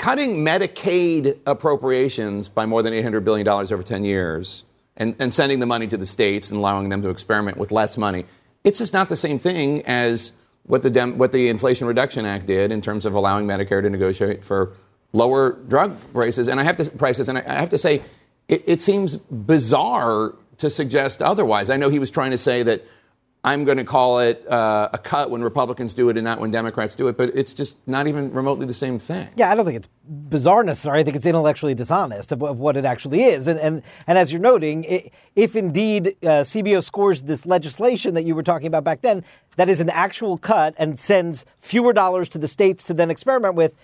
[0.01, 4.65] cutting Medicaid appropriations by more than $800 billion over 10 years
[4.97, 7.99] and, and sending the money to the states and allowing them to experiment with less
[7.99, 8.25] money,
[8.65, 10.33] it's just not the same thing as
[10.63, 13.91] what the, Dem- what the Inflation Reduction Act did in terms of allowing Medicare to
[13.91, 14.73] negotiate for
[15.13, 16.49] lower drug prices.
[16.49, 18.03] And I have to prices, and I, have to say,
[18.49, 21.69] it, it seems bizarre to suggest otherwise.
[21.69, 22.87] I know he was trying to say that
[23.43, 26.51] I'm going to call it uh, a cut when Republicans do it and not when
[26.51, 29.31] Democrats do it, but it's just not even remotely the same thing.
[29.37, 31.01] Yeah, I don't think it's bizarre necessarily.
[31.01, 33.47] I think it's intellectually dishonest of, of what it actually is.
[33.47, 38.25] And, and, and as you're noting, it, if indeed uh, CBO scores this legislation that
[38.25, 39.25] you were talking about back then,
[39.57, 43.55] that is an actual cut and sends fewer dollars to the states to then experiment
[43.55, 43.75] with,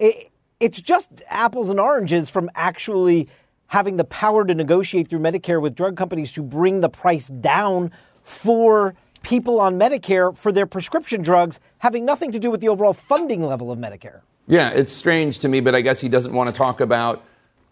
[0.00, 3.28] it, it's just apples and oranges from actually
[3.68, 7.92] having the power to negotiate through Medicare with drug companies to bring the price down
[8.24, 8.94] for
[9.24, 13.42] people on Medicare for their prescription drugs having nothing to do with the overall funding
[13.44, 14.20] level of Medicare.
[14.46, 17.24] Yeah, it's strange to me, but I guess he doesn't want to talk about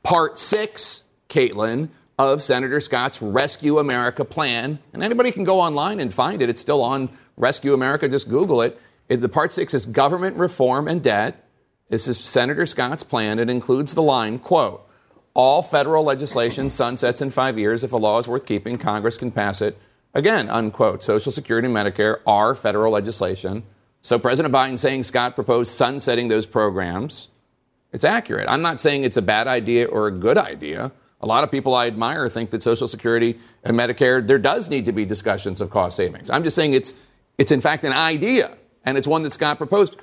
[0.03, 4.79] part six, Kaitlan, of Senator Scott's Rescue America plan.
[4.93, 6.49] And anybody can go online and find it.
[6.49, 8.09] It's still on Rescue America.
[8.09, 8.81] Just Google it.
[9.09, 11.47] The part six is government reform and debt.
[11.91, 13.39] This is Senator Scott's plan.
[13.39, 14.89] It includes the line, quote,
[15.35, 17.85] all federal legislation sunsets in five years.
[17.85, 19.79] If a law is worth keeping, Congress can pass it
[20.15, 23.63] Again, unquote, Social Security and Medicare are federal legislation.
[24.03, 27.29] So President Biden saying Scott proposed sunsetting those programs,
[27.93, 28.49] it's accurate.
[28.49, 30.93] I'm not saying it's a bad idea or a good idea.
[31.21, 34.87] A lot of people I admire think that Social Security and Medicare, there does need
[34.87, 36.31] to be discussions of cost savings.
[36.31, 36.95] I'm just saying it's,
[37.39, 39.97] it's in fact an idea, and it's one that Scott proposed.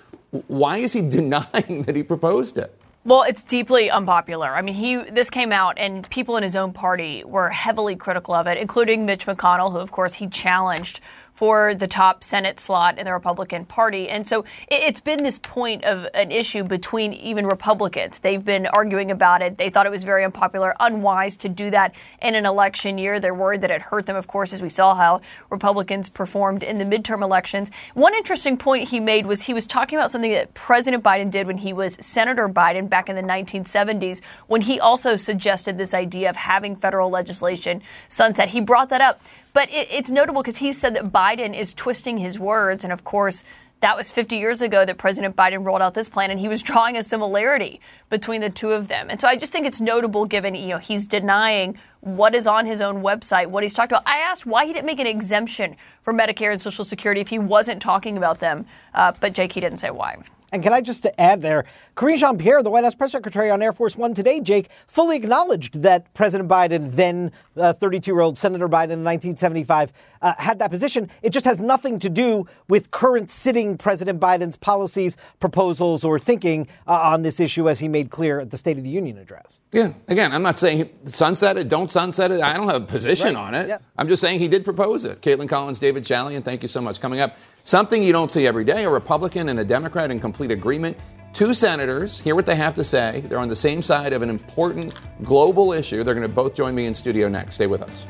[0.48, 2.74] Why is he denying that he proposed it?
[3.10, 4.56] Well, it's deeply unpopular.
[4.56, 8.36] I mean, he this came out, and people in his own party were heavily critical
[8.36, 11.00] of it, including Mitch McConnell, who, of course, he challenged
[11.40, 14.10] for the top Senate slot in the Republican Party.
[14.10, 18.20] And so it's been this point of an issue between even Republicans.
[18.20, 19.58] They've been arguing about it.
[19.58, 23.22] They thought it was very unpopular, unwise to do that in an election year.
[23.22, 26.78] They're worried that it hurt them, of course, as we saw how Republicans performed in
[26.78, 27.72] the midterm elections.
[27.94, 31.48] One interesting point he made was he was talking about something that President Biden did
[31.48, 36.30] when he was Senator Biden back in the 1970s, when he also suggested this idea
[36.30, 38.50] of having federal legislation sunset.
[38.50, 39.22] He brought that up.
[39.54, 42.84] But it, it's notable because he said that Biden is twisting his words.
[42.84, 43.44] And of course,
[43.82, 46.62] That was 50 years ago that President Biden rolled out this plan, and he was
[46.70, 49.10] drawing a similarity between the two of them.
[49.10, 52.66] And so I just think it's notable given, you know, he's denying what is on
[52.66, 54.04] his own website, what he's talked about.
[54.06, 57.40] I asked why he didn't make an exemption for Medicare and Social Security if he
[57.40, 60.18] wasn't talking about them, uh, but Jake, he didn't say why.
[60.52, 63.62] And can I just add there, Karine Jean Pierre, the White House press secretary on
[63.62, 68.38] Air Force One today, Jake, fully acknowledged that President Biden, then 32 uh, year old
[68.38, 71.10] Senator Biden in 1975, uh, had that position.
[71.22, 76.68] It just has nothing to do with current sitting President Biden's policies, proposals, or thinking
[76.88, 79.62] uh, on this issue, as he made clear at the State of the Union address.
[79.72, 79.94] Yeah.
[80.08, 82.42] Again, I'm not saying sunset it, don't sunset it.
[82.42, 83.48] I don't have a position right.
[83.48, 83.68] on it.
[83.68, 83.78] Yeah.
[83.98, 85.22] I'm just saying he did propose it.
[85.22, 87.00] Kaitlan Collins, David Chalian, thank you so much.
[87.00, 90.52] Coming up, Something you don't see every day a Republican and a Democrat in complete
[90.52, 90.98] agreement.
[91.34, 93.22] Two senators, hear what they have to say.
[93.28, 96.04] They're on the same side of an important global issue.
[96.04, 97.56] They're going to both join me in studio next.
[97.56, 98.08] Stay with us.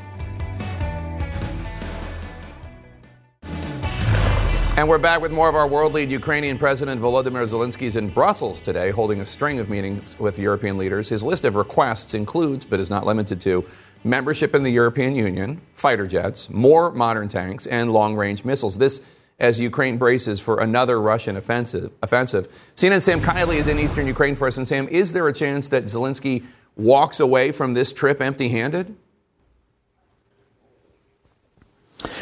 [4.80, 6.10] And we're back with more of our world lead.
[6.10, 10.78] Ukrainian President Volodymyr Zelensky is in Brussels today, holding a string of meetings with European
[10.78, 11.10] leaders.
[11.10, 13.66] His list of requests includes, but is not limited to,
[14.04, 18.78] membership in the European Union, fighter jets, more modern tanks, and long range missiles.
[18.78, 19.02] This
[19.38, 21.92] as Ukraine braces for another Russian offensive.
[22.02, 22.48] offensive.
[22.74, 24.56] CNN Sam Kiley is in eastern Ukraine for us.
[24.56, 28.96] And Sam, is there a chance that Zelensky walks away from this trip empty handed?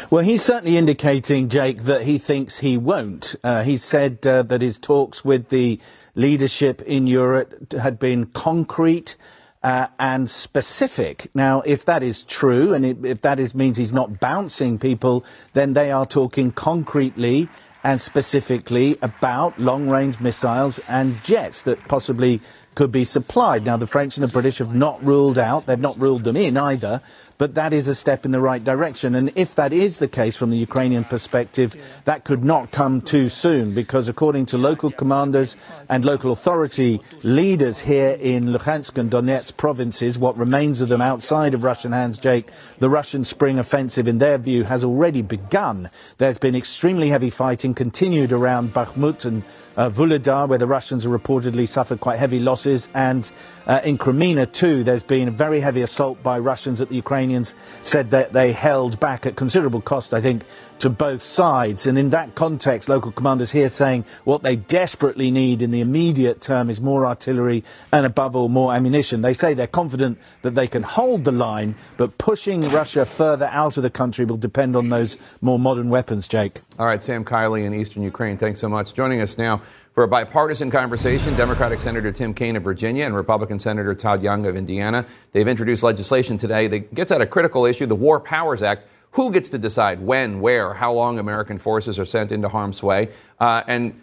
[0.09, 3.35] Well, he's certainly indicating, Jake, that he thinks he won't.
[3.43, 5.79] Uh, he said uh, that his talks with the
[6.15, 9.15] leadership in Europe had been concrete
[9.63, 11.29] uh, and specific.
[11.33, 15.25] Now, if that is true, and it, if that is, means he's not bouncing people,
[15.53, 17.49] then they are talking concretely
[17.83, 22.41] and specifically about long range missiles and jets that possibly
[22.75, 23.65] could be supplied.
[23.65, 26.57] Now, the French and the British have not ruled out, they've not ruled them in
[26.57, 27.01] either,
[27.39, 29.15] but that is a step in the right direction.
[29.15, 31.73] And if that is the case from the Ukrainian perspective,
[32.03, 35.55] that could not come too soon because according to local commanders
[35.89, 41.53] and local authority leaders here in Luhansk and Donetsk provinces, what remains of them outside
[41.53, 42.49] of Russian hands, Jake,
[42.79, 45.89] the Russian spring offensive in their view has already begun.
[46.17, 49.43] There's been extremely heavy fighting continued around Bakhmut and
[49.79, 53.31] uh, where the Russians have reportedly suffered quite heavy losses, and
[53.69, 57.53] uh, in Kreminna too, there's been a very heavy assault by Russians that the Ukrainians
[57.83, 60.41] said that they held back at considerable cost, I think,
[60.79, 61.85] to both sides.
[61.85, 66.41] And in that context, local commanders here saying what they desperately need in the immediate
[66.41, 69.21] term is more artillery and, above all, more ammunition.
[69.21, 73.77] They say they're confident that they can hold the line, but pushing Russia further out
[73.77, 76.61] of the country will depend on those more modern weapons, Jake.
[76.79, 78.95] All right, Sam Kiley in Eastern Ukraine, thanks so much.
[78.95, 79.61] Joining us now
[79.99, 84.47] for a bipartisan conversation, Democratic Senator Tim Kaine of Virginia and Republican Senator Todd Young
[84.47, 85.05] of Indiana.
[85.33, 89.29] They've introduced legislation today that gets at a critical issue, the War Powers Act who
[89.29, 93.09] gets to decide when, where, how long American forces are sent into harm's way?
[93.41, 94.01] Uh, and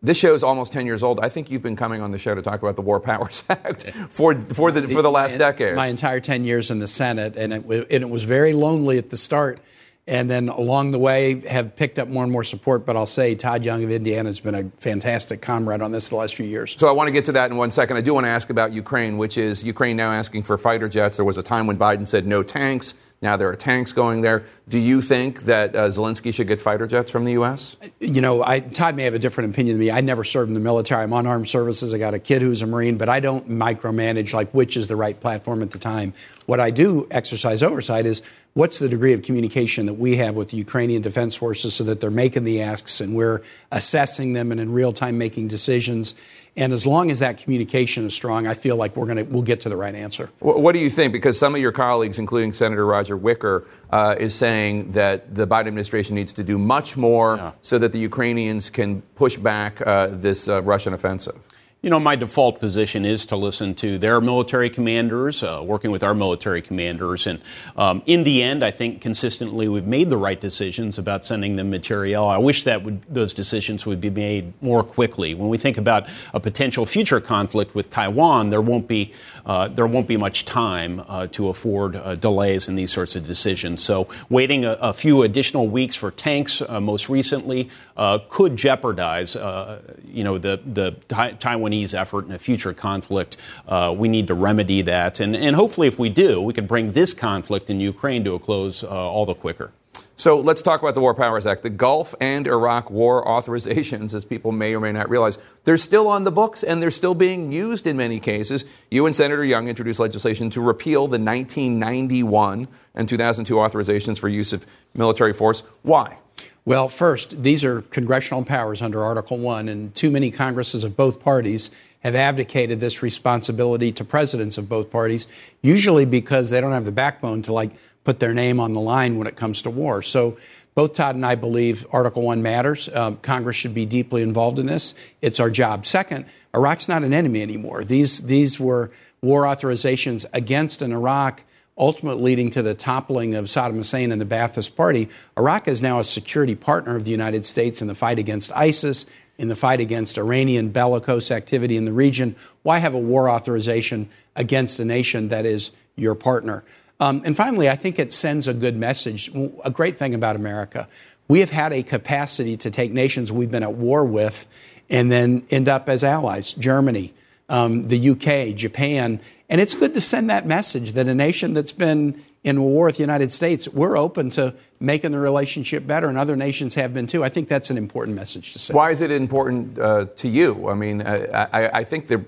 [0.00, 1.18] this show is almost 10 years old.
[1.18, 3.90] I think you've been coming on the show to talk about the War Powers Act
[4.10, 5.74] for, for, the, for the last decade.
[5.74, 9.10] My entire 10 years in the Senate, and it, and it was very lonely at
[9.10, 9.58] the start.
[10.06, 12.84] And then along the way, have picked up more and more support.
[12.84, 16.16] But I'll say Todd Young of Indiana has been a fantastic comrade on this the
[16.16, 16.74] last few years.
[16.76, 17.96] So I want to get to that in one second.
[17.96, 21.18] I do want to ask about Ukraine, which is Ukraine now asking for fighter jets.
[21.18, 22.94] There was a time when Biden said no tanks.
[23.22, 24.44] Now there are tanks going there.
[24.68, 27.76] Do you think that uh, Zelensky should get fighter jets from the U.S.?
[28.00, 29.92] You know, I, Todd may have a different opinion than me.
[29.92, 31.04] I never served in the military.
[31.04, 31.94] I'm on armed services.
[31.94, 34.96] I got a kid who's a Marine, but I don't micromanage like which is the
[34.96, 36.14] right platform at the time.
[36.46, 38.22] What I do exercise oversight is
[38.54, 42.00] what's the degree of communication that we have with the Ukrainian Defense Forces so that
[42.00, 46.14] they're making the asks and we're assessing them and in real time making decisions.
[46.54, 49.40] And as long as that communication is strong, I feel like we're going to we'll
[49.40, 50.28] get to the right answer.
[50.40, 51.14] What do you think?
[51.14, 55.68] Because some of your colleagues, including Senator Roger Wicker, uh, is saying that the Biden
[55.68, 57.52] administration needs to do much more yeah.
[57.62, 61.40] so that the Ukrainians can push back uh, this uh, Russian offensive.
[61.84, 66.04] You know, my default position is to listen to their military commanders, uh, working with
[66.04, 67.26] our military commanders.
[67.26, 67.40] And
[67.76, 71.70] um, in the end, I think consistently we've made the right decisions about sending them
[71.70, 72.28] material.
[72.28, 75.34] I wish that would, those decisions would be made more quickly.
[75.34, 79.12] When we think about a potential future conflict with Taiwan, there won't be,
[79.44, 83.26] uh, there won't be much time uh, to afford uh, delays in these sorts of
[83.26, 83.82] decisions.
[83.82, 89.34] So waiting a, a few additional weeks for tanks, uh, most recently, uh, could jeopardize,
[89.34, 93.36] you know, the, the Taiwan Effort in a future conflict.
[93.66, 95.20] Uh, we need to remedy that.
[95.20, 98.38] And, and hopefully, if we do, we can bring this conflict in Ukraine to a
[98.38, 99.72] close uh, all the quicker.
[100.14, 101.62] So let's talk about the War Powers Act.
[101.62, 106.06] The Gulf and Iraq war authorizations, as people may or may not realize, they're still
[106.06, 108.64] on the books and they're still being used in many cases.
[108.90, 114.52] You and Senator Young introduced legislation to repeal the 1991 and 2002 authorizations for use
[114.52, 115.62] of military force.
[115.82, 116.18] Why?
[116.64, 121.18] Well, first, these are congressional powers under Article 1, and too many Congresses of both
[121.18, 121.72] parties
[122.04, 125.26] have abdicated this responsibility to presidents of both parties,
[125.60, 127.72] usually because they don't have the backbone to like
[128.04, 130.02] put their name on the line when it comes to war.
[130.02, 130.36] So
[130.76, 132.88] both Todd and I believe Article 1 matters.
[132.94, 134.94] Um, Congress should be deeply involved in this.
[135.20, 135.84] It's our job.
[135.84, 137.82] Second, Iraq's not an enemy anymore.
[137.82, 141.42] These, these were war authorizations against an Iraq
[141.76, 145.08] ultimately leading to the toppling of Saddam Hussein and the Ba'athist Party.
[145.38, 149.06] Iraq is now a security partner of the United States in the fight against ISIS,
[149.38, 152.36] in the fight against Iranian bellicose activity in the region.
[152.62, 156.62] Why have a war authorization against a nation that is your partner?
[157.00, 159.30] Um, and finally, I think it sends a good message.
[159.64, 160.86] A great thing about America,
[161.26, 164.46] we have had a capacity to take nations we've been at war with
[164.90, 166.52] and then end up as allies.
[166.52, 167.14] Germany,
[167.52, 169.20] um, the UK, Japan.
[169.48, 172.96] And it's good to send that message that a nation that's been in war with
[172.96, 177.06] the United States, we're open to making the relationship better, and other nations have been
[177.06, 177.22] too.
[177.22, 178.74] I think that's an important message to say.
[178.74, 180.68] Why is it important uh, to you?
[180.68, 182.20] I mean, I, I, I think that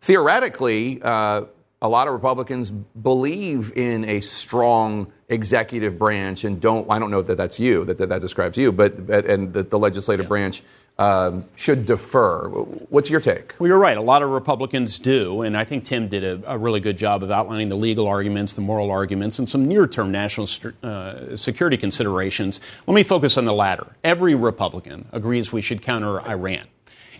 [0.00, 1.44] theoretically, uh,
[1.82, 6.90] a lot of Republicans believe in a strong executive branch and don't.
[6.90, 9.78] I don't know that that's you that that, that describes you, but and that the
[9.78, 10.28] legislative yeah.
[10.28, 10.62] branch
[11.00, 12.46] um, should defer.
[12.48, 13.54] What's your take?
[13.58, 13.96] Well, you're right.
[13.96, 17.22] A lot of Republicans do, and I think Tim did a, a really good job
[17.22, 21.78] of outlining the legal arguments, the moral arguments, and some near-term national st- uh, security
[21.78, 22.60] considerations.
[22.86, 23.86] Let me focus on the latter.
[24.04, 26.66] Every Republican agrees we should counter Iran.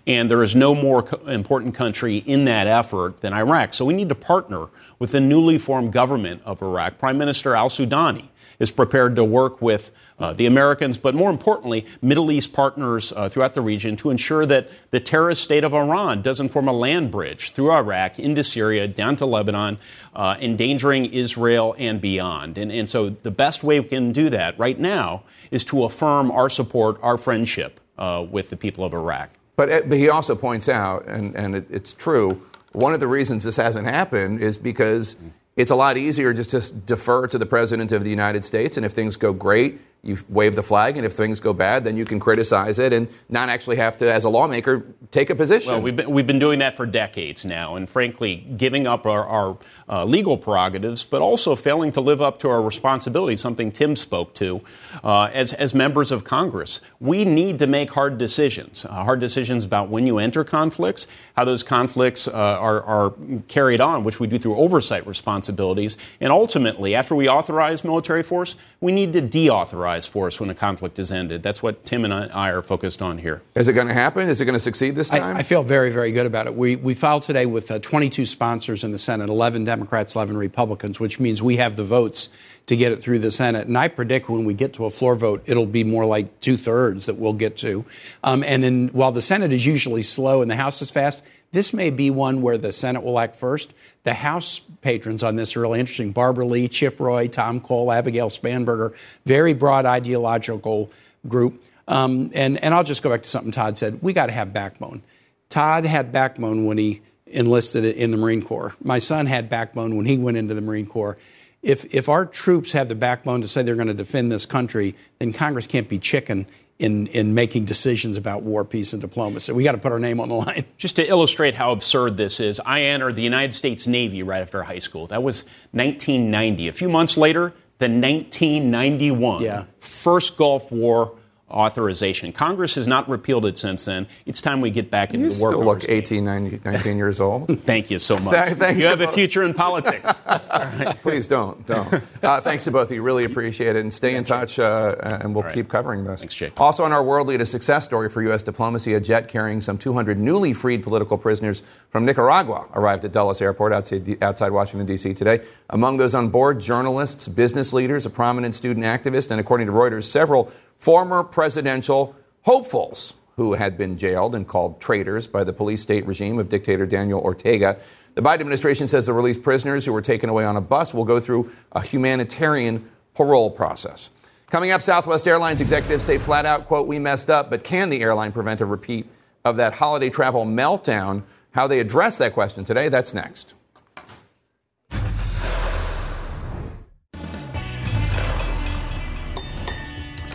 [0.07, 3.73] And there is no more co- important country in that effort than Iraq.
[3.73, 6.99] So we need to partner with the newly formed government of Iraq.
[6.99, 8.29] Prime Minister al Sudani
[8.61, 13.29] is prepared to work with uh, the Americans, but more importantly, Middle East partners uh,
[13.29, 17.11] throughout the region to ensure that the terrorist state of Iran doesn't form a land
[17.11, 19.79] bridge through Iraq into Syria, down to Lebanon,
[20.15, 22.59] uh, endangering Israel and beyond.
[22.59, 26.31] And, and so the best way we can do that right now is to affirm
[26.31, 29.31] our support, our friendship uh, with the people of Iraq.
[29.57, 32.43] But, uh, but he also points out, and, and it, it's true,
[32.73, 35.17] one of the reasons this hasn't happened is because
[35.61, 38.87] it's a lot easier just to defer to the President of the United States, and
[38.87, 42.07] if things go great, you wave the flag, and if things go bad, then you
[42.07, 45.75] can criticize it and not actually have to, as a lawmaker, take a position.
[45.75, 49.27] Well, we've been, we've been doing that for decades now, and frankly, giving up our,
[49.27, 49.59] our
[49.91, 54.33] uh, legal prerogatives, but also failing to live up to our responsibility, something Tim spoke
[54.37, 54.63] to,
[55.05, 56.81] uh, as, as members of Congress.
[56.99, 61.45] We need to make hard decisions, uh, hard decisions about when you enter conflicts, how
[61.45, 63.15] those conflicts uh, are, are
[63.49, 68.57] carried on, which we do through oversight responsibilities, and ultimately, after we authorize military force,
[68.81, 71.43] we need to deauthorize force when a conflict is ended.
[71.43, 73.43] That's what Tim and I are focused on here.
[73.55, 74.29] Is it going to happen?
[74.29, 75.37] Is it going to succeed this time?
[75.37, 76.55] I, I feel very, very good about it.
[76.55, 81.01] We, we filed today with uh, 22 sponsors in the Senate, 11 Democrats, 11 Republicans,
[81.01, 82.29] which means we have the votes
[82.71, 83.67] to get it through the Senate.
[83.67, 86.57] And I predict when we get to a floor vote, it'll be more like two
[86.57, 87.85] thirds that we'll get to.
[88.23, 91.75] Um, and in, while the Senate is usually slow and the House is fast, this
[91.75, 93.75] may be one where the Senate will act first.
[94.05, 96.13] The House patrons on this are really interesting.
[96.13, 98.95] Barbara Lee, Chip Roy, Tom Cole, Abigail Spanberger,
[99.27, 100.93] very broad ideological
[101.27, 101.65] group.
[101.89, 104.01] Um, and, and I'll just go back to something Todd said.
[104.01, 105.03] We got to have backbone.
[105.49, 108.77] Todd had backbone when he enlisted in the Marine Corps.
[108.81, 111.19] My son had backbone when he went into the Marine Corps.
[111.63, 114.95] If, if our troops have the backbone to say they're going to defend this country,
[115.19, 116.47] then Congress can't be chicken
[116.79, 119.53] in, in making decisions about war, peace, and diplomacy.
[119.53, 120.65] We got to put our name on the line.
[120.79, 124.63] Just to illustrate how absurd this is, I entered the United States Navy right after
[124.63, 125.07] high school.
[125.09, 126.69] That was 1990.
[126.69, 129.65] A few months later, the 1991 yeah.
[129.81, 131.15] first Gulf War
[131.51, 132.33] authorization.
[132.33, 134.07] Congress has not repealed it since then.
[134.27, 135.53] It's time we get back into you the war.
[135.53, 137.61] You look 18, 19, 19 years old.
[137.65, 138.59] Thank you so much.
[138.59, 140.21] Th- you have a future in politics.
[141.03, 142.03] Please don't, don't.
[142.23, 143.03] Uh, thanks to both of you.
[143.03, 143.81] Really appreciate it.
[143.81, 145.55] And stay in touch, uh, and we'll right.
[145.55, 146.21] keep covering this.
[146.21, 146.61] Thanks, Jake.
[146.61, 148.43] Also on our World Lead, a success story for U.S.
[148.43, 148.95] diplomacy.
[148.95, 153.73] A jet carrying some 200 newly freed political prisoners from Nicaragua arrived at Dulles Airport
[153.73, 155.15] outside, outside Washington, D.C.
[155.15, 155.45] today.
[155.71, 160.05] Among those on board, journalists, business leaders, a prominent student activist, and according to Reuters,
[160.05, 166.05] several former presidential hopefuls who had been jailed and called traitors by the police state
[166.07, 167.79] regime of dictator Daniel Ortega.
[168.15, 171.05] The Biden administration says the released prisoners who were taken away on a bus will
[171.05, 174.11] go through a humanitarian parole process.
[174.51, 178.03] Coming up, Southwest Airlines executives say flat out, quote, we messed up, but can the
[178.03, 179.07] airline prevent a repeat
[179.45, 181.23] of that holiday travel meltdown?
[181.53, 183.55] How they address that question today, that's next.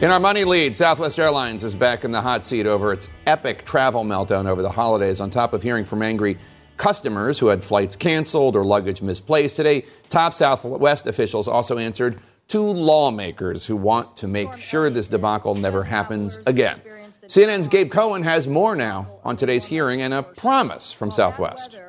[0.02, 3.64] In our money lead, Southwest Airlines is back in the hot seat over its epic
[3.64, 5.22] travel meltdown over the holidays.
[5.22, 6.38] On top of hearing from angry
[6.76, 12.20] customers who had flights canceled or luggage misplaced today, top Southwest officials also answered
[12.50, 16.82] two lawmakers who want to make sure this debacle never happens again.
[17.28, 21.80] CNN's Gabe Cohen has more now on today's hearing and a promise from Southwest.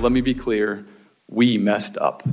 [0.00, 0.84] Let me be clear
[1.28, 2.24] we messed up.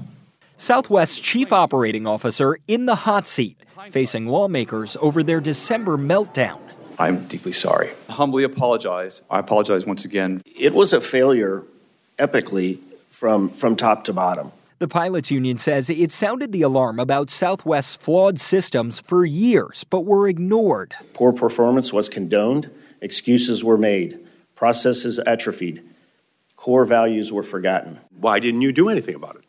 [0.62, 3.58] Southwest's chief operating officer in the hot seat,
[3.90, 6.60] facing lawmakers over their December meltdown.
[7.00, 7.90] I'm deeply sorry.
[8.08, 9.26] Humbly apologize.
[9.32, 10.44] I apologize once again.
[10.46, 11.64] It was a failure,
[12.20, 12.78] epically,
[13.10, 14.52] from, from top to bottom.
[14.78, 20.02] The pilots union says it sounded the alarm about Southwest's flawed systems for years, but
[20.02, 20.94] were ignored.
[21.14, 22.70] Poor performance was condoned,
[23.02, 24.20] excuses were made,
[24.54, 25.82] processes atrophied,
[26.56, 28.00] core values were forgotten.
[28.12, 29.41] Why didn't you do anything about it?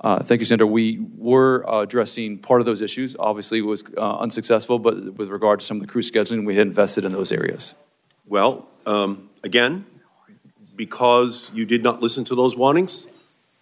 [0.00, 0.66] Uh, thank you, Senator.
[0.66, 3.16] We were uh, addressing part of those issues.
[3.18, 6.56] Obviously, it was uh, unsuccessful, but with regard to some of the crew scheduling, we
[6.56, 7.74] had invested in those areas.
[8.26, 9.86] Well, um, again,
[10.74, 13.06] because you did not listen to those warnings,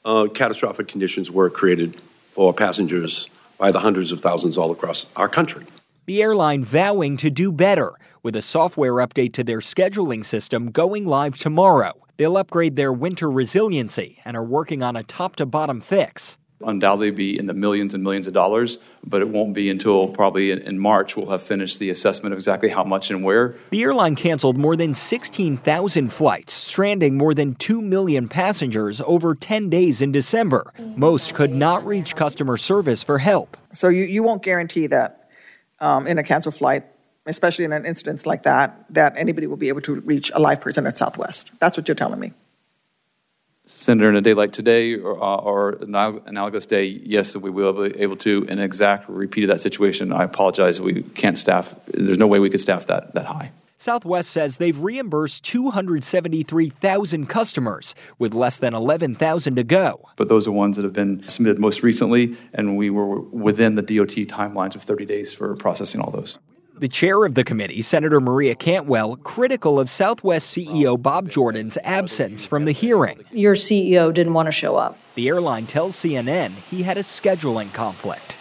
[0.05, 1.97] uh, catastrophic conditions were created
[2.32, 5.64] for passengers by the hundreds of thousands all across our country.
[6.07, 11.07] The airline vowing to do better with a software update to their scheduling system going
[11.07, 12.03] live tomorrow.
[12.16, 16.38] They'll upgrade their winter resiliency and are working on a top to bottom fix.
[16.64, 20.52] Undoubtedly be in the millions and millions of dollars, but it won't be until probably
[20.52, 23.56] in March we'll have finished the assessment of exactly how much and where.
[23.70, 29.68] The airline canceled more than 16,000 flights, stranding more than 2 million passengers over 10
[29.68, 30.72] days in December.
[30.96, 33.56] Most could not reach customer service for help.
[33.72, 35.28] So you, you won't guarantee that
[35.80, 36.84] um, in a canceled flight
[37.27, 40.61] especially in an instance like that, that anybody will be able to reach a live
[40.61, 41.53] person at Southwest.
[41.61, 42.33] That's what you're telling me.
[43.66, 45.95] Senator, in a day like today or, uh, or an
[46.27, 48.47] analogous day, yes, we will be able to.
[48.51, 50.83] An exact repeat of that situation, I apologize.
[50.83, 51.75] We can't staff.
[51.87, 53.53] There's no way we could staff that that high.
[53.79, 60.09] Southwest says they've reimbursed 273,000 customers, with less than 11,000 to go.
[60.16, 63.83] But those are ones that have been submitted most recently, and we were within the
[63.83, 66.39] DOT timelines of 30 days for processing all those.
[66.77, 72.45] The chair of the committee, Senator Maria Cantwell, critical of Southwest CEO Bob Jordan's absence
[72.45, 73.22] from the hearing.
[73.31, 74.99] Your CEO didn't want to show up.
[75.14, 78.37] The airline tells CNN he had a scheduling conflict.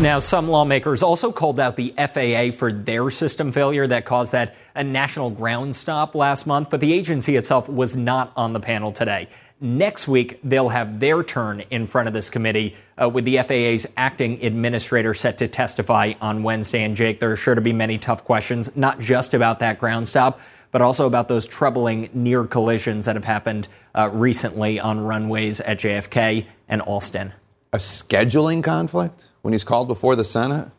[0.00, 4.54] Now, some lawmakers also called out the FAA for their system failure that caused that
[4.76, 8.92] a national ground stop last month, but the agency itself was not on the panel
[8.92, 9.28] today.
[9.62, 13.86] Next week, they'll have their turn in front of this committee uh, with the FAA's
[13.94, 16.82] acting administrator set to testify on Wednesday.
[16.82, 20.08] And Jake, there are sure to be many tough questions, not just about that ground
[20.08, 20.40] stop,
[20.70, 25.78] but also about those troubling near collisions that have happened uh, recently on runways at
[25.78, 27.34] JFK and Austin.
[27.74, 30.70] A scheduling conflict when he's called before the Senate?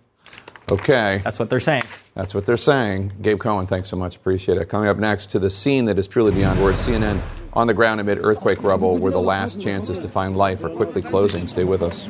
[0.70, 1.22] Okay.
[1.24, 1.84] That's what they're saying.
[2.14, 3.14] That's what they're saying.
[3.22, 4.16] Gabe Cohen, thanks so much.
[4.16, 4.70] Appreciate it.
[4.70, 7.22] Coming up next to the scene that is truly beyond words, CNN
[7.54, 11.02] on the ground amid earthquake rubble where the last chances to find life are quickly
[11.02, 11.48] closing.
[11.48, 12.08] Stay with us.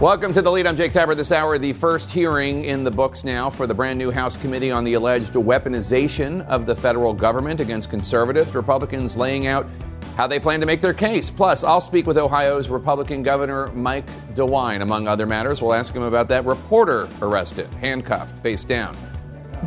[0.00, 0.66] Welcome to the lead.
[0.66, 1.14] I'm Jake Tapper.
[1.14, 4.70] This hour, the first hearing in the books now for the brand new House committee
[4.70, 8.54] on the alleged weaponization of the federal government against conservatives.
[8.54, 9.68] Republicans laying out
[10.16, 11.30] how they plan to make their case.
[11.30, 15.62] Plus, I'll speak with Ohio's Republican Governor Mike DeWine, among other matters.
[15.62, 18.96] We'll ask him about that reporter arrested, handcuffed, face down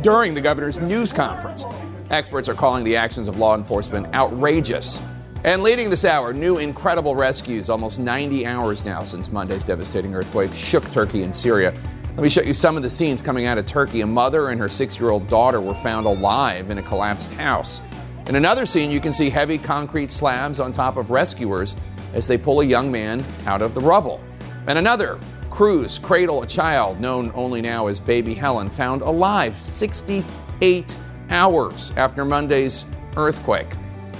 [0.02, 1.64] during the governor's news conference.
[2.10, 5.00] Experts are calling the actions of law enforcement outrageous.
[5.44, 10.52] And leading this hour, new incredible rescues, almost 90 hours now since Monday's devastating earthquake
[10.52, 11.72] shook Turkey and Syria.
[12.16, 14.00] Let me show you some of the scenes coming out of Turkey.
[14.00, 17.80] A mother and her six year old daughter were found alive in a collapsed house.
[18.28, 21.76] In another scene, you can see heavy concrete slabs on top of rescuers
[22.12, 24.20] as they pull a young man out of the rubble.
[24.66, 30.98] And another, crews cradle a child known only now as Baby Helen, found alive 68
[31.30, 32.84] hours after Monday's
[33.16, 33.68] earthquake.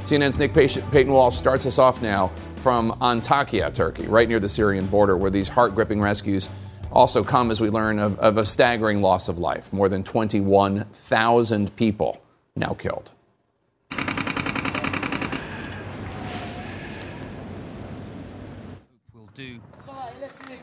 [0.04, 2.28] CNN's Nick Paton Walsh starts us off now
[2.62, 6.48] from Antakya, Turkey, right near the Syrian border, where these heart gripping rescues
[6.92, 9.72] also come as we learn of, of a staggering loss of life.
[9.72, 12.22] More than 21,000 people
[12.54, 13.10] now killed.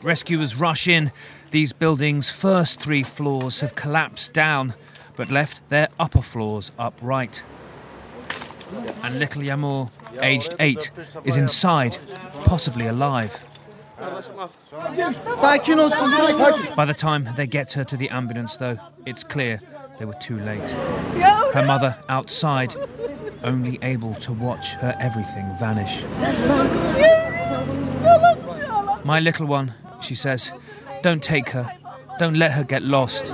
[0.04, 1.10] Rescuers rush in.
[1.50, 4.74] These buildings' first three floors have collapsed down,
[5.16, 7.42] but left their upper floors upright.
[9.02, 9.90] And little Yamur,
[10.20, 10.90] aged eight,
[11.24, 11.96] is inside,
[12.44, 13.42] possibly alive.
[16.76, 18.76] By the time they get her to the ambulance, though,
[19.06, 19.58] it's clear
[19.98, 20.70] they were too late.
[20.70, 22.76] Her mother outside,
[23.42, 26.02] only able to watch her everything vanish.
[29.02, 29.72] My little one,
[30.04, 30.52] she says,
[31.02, 31.70] don't take her.
[32.18, 33.26] Don't let her get lost.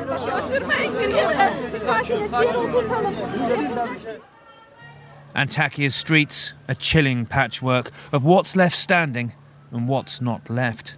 [5.35, 9.35] Antakya's streets, a chilling patchwork of what's left standing
[9.71, 10.97] and what's not left.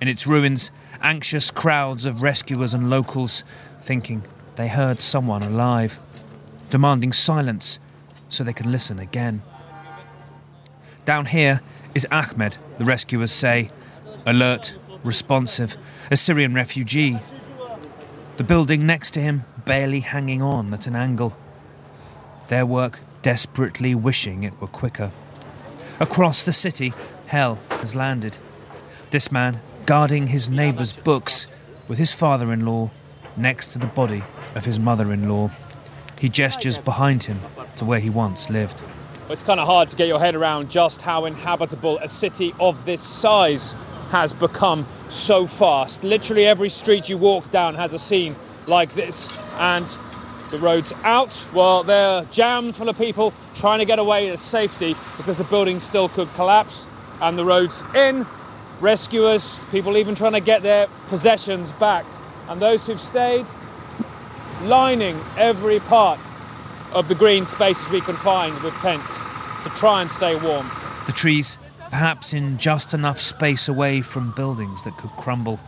[0.00, 0.70] In its ruins,
[1.02, 3.44] anxious crowds of rescuers and locals
[3.80, 4.24] thinking
[4.56, 6.00] they heard someone alive,
[6.70, 7.78] demanding silence
[8.28, 9.42] so they can listen again.
[11.04, 11.60] Down here
[11.94, 13.70] is Ahmed, the rescuers say,
[14.26, 15.76] alert, responsive,
[16.10, 17.18] a Syrian refugee.
[18.36, 21.36] The building next to him barely hanging on at an angle.
[22.48, 25.12] Their work desperately wishing it were quicker.
[26.00, 26.92] Across the city,
[27.26, 28.38] hell has landed.
[29.10, 31.46] This man guarding his neighbour's books
[31.86, 32.90] with his father in law
[33.36, 34.22] next to the body
[34.54, 35.50] of his mother in law.
[36.20, 37.40] He gestures behind him
[37.76, 38.82] to where he once lived.
[39.30, 42.84] It's kind of hard to get your head around just how inhabitable a city of
[42.84, 43.74] this size
[44.14, 46.04] has become so fast.
[46.04, 48.36] Literally every street you walk down has a scene
[48.68, 49.84] like this, and
[50.52, 54.94] the roads out, well, they're jammed full of people trying to get away to safety
[55.16, 56.86] because the building still could collapse,
[57.20, 58.24] and the roads in,
[58.80, 62.06] rescuers, people even trying to get their possessions back,
[62.48, 63.46] and those who've stayed
[64.62, 66.20] lining every part
[66.92, 69.12] of the green spaces we can find with tents
[69.64, 70.70] to try and stay warm.
[71.06, 71.58] The trees,
[71.94, 75.60] perhaps in just enough space away from buildings that could crumble.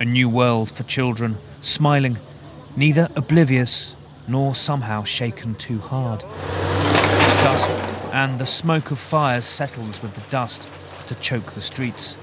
[0.00, 2.16] A new world for children, smiling,
[2.76, 3.94] neither oblivious
[4.26, 6.20] nor somehow shaken too hard.
[7.44, 7.68] Dusk,
[8.10, 10.66] and the smoke of fires settles with the dust
[11.06, 12.16] to choke the streets.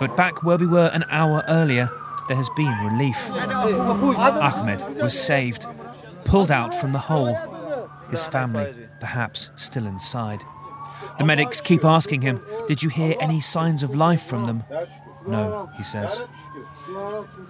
[0.00, 1.90] But back where we were an hour earlier,
[2.26, 3.30] there has been relief.
[3.30, 5.64] Ahmed was saved,
[6.24, 7.38] pulled out from the hole,
[8.10, 10.42] his family perhaps still inside.
[11.18, 14.64] The medics keep asking him, Did you hear any signs of life from them?
[15.26, 16.22] No, he says.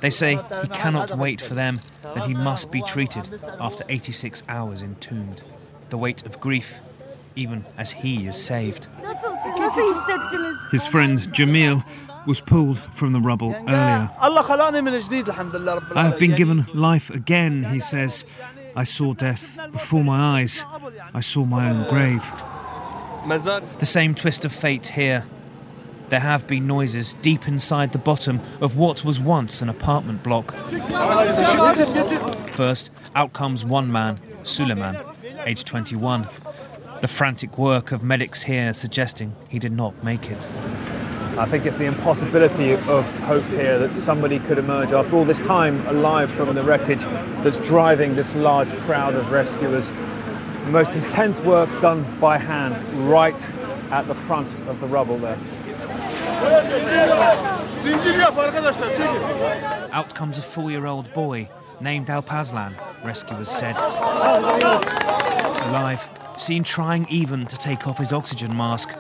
[0.00, 4.82] They say he cannot wait for them, that he must be treated after 86 hours
[4.82, 5.42] entombed.
[5.90, 6.80] The weight of grief,
[7.36, 8.88] even as he is saved.
[10.70, 11.84] His friend Jamil
[12.26, 14.10] was pulled from the rubble earlier.
[14.20, 18.24] I have been given life again, he says.
[18.74, 20.64] I saw death before my eyes.
[21.14, 22.32] I saw my own grave.
[23.24, 25.24] The same twist of fate here.
[26.08, 30.54] There have been noises deep inside the bottom of what was once an apartment block.
[32.48, 34.98] First, out comes one man, Suleiman,
[35.46, 36.28] aged 21.
[37.00, 40.46] The frantic work of medics here suggesting he did not make it.
[41.38, 45.40] I think it's the impossibility of hope here that somebody could emerge after all this
[45.40, 47.04] time alive from the wreckage
[47.42, 49.90] that's driving this large crowd of rescuers.
[50.64, 53.50] The most intense work done by hand right
[53.90, 55.38] at the front of the rubble there.
[59.92, 61.48] Out comes a four year old boy
[61.80, 63.76] named Alparslan, rescuers said.
[65.68, 68.90] Alive, seen trying even to take off his oxygen mask.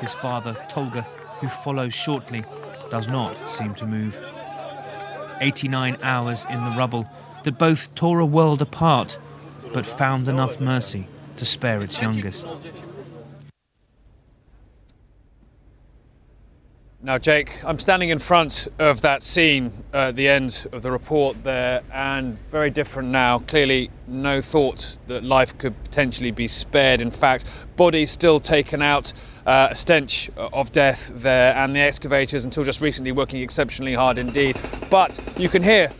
[0.00, 1.02] His father, Tolga,
[1.40, 2.44] who follows shortly,
[2.88, 4.20] does not seem to move.
[5.40, 7.04] 89 hours in the rubble
[7.44, 9.18] that both tore a world apart
[9.72, 12.52] but found enough mercy to spare its youngest.
[17.04, 21.42] Now, Jake, I'm standing in front of that scene at the end of the report
[21.42, 23.40] there, and very different now.
[23.40, 27.00] Clearly, no thought that life could potentially be spared.
[27.00, 29.12] In fact, bodies still taken out,
[29.46, 34.16] uh, a stench of death there, and the excavators, until just recently, working exceptionally hard
[34.16, 34.56] indeed.
[34.88, 35.90] But you can hear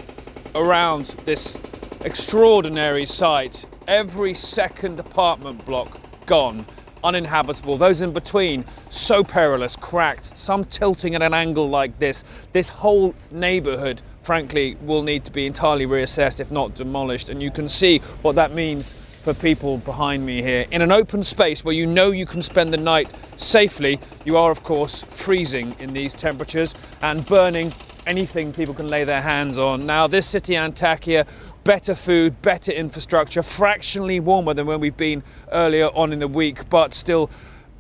[0.55, 1.57] around this
[2.03, 6.67] extraordinary site every second apartment block gone
[7.05, 12.25] uninhabitable, those in between so perilous, cracked, some tilting at an angle like this.
[12.53, 17.29] This whole neighbourhood, frankly, will need to be entirely reassessed, if not demolished.
[17.29, 18.95] And you can see what that means
[19.25, 20.67] for people behind me here.
[20.71, 24.51] In an open space where you know you can spend the night safely, you are,
[24.51, 27.73] of course, freezing in these temperatures and burning
[28.07, 29.87] anything people can lay their hands on.
[29.87, 31.27] Now, this city, Antakya,
[31.65, 36.69] better food, better infrastructure, fractionally warmer than when we've been earlier on in the week,
[36.69, 37.31] but still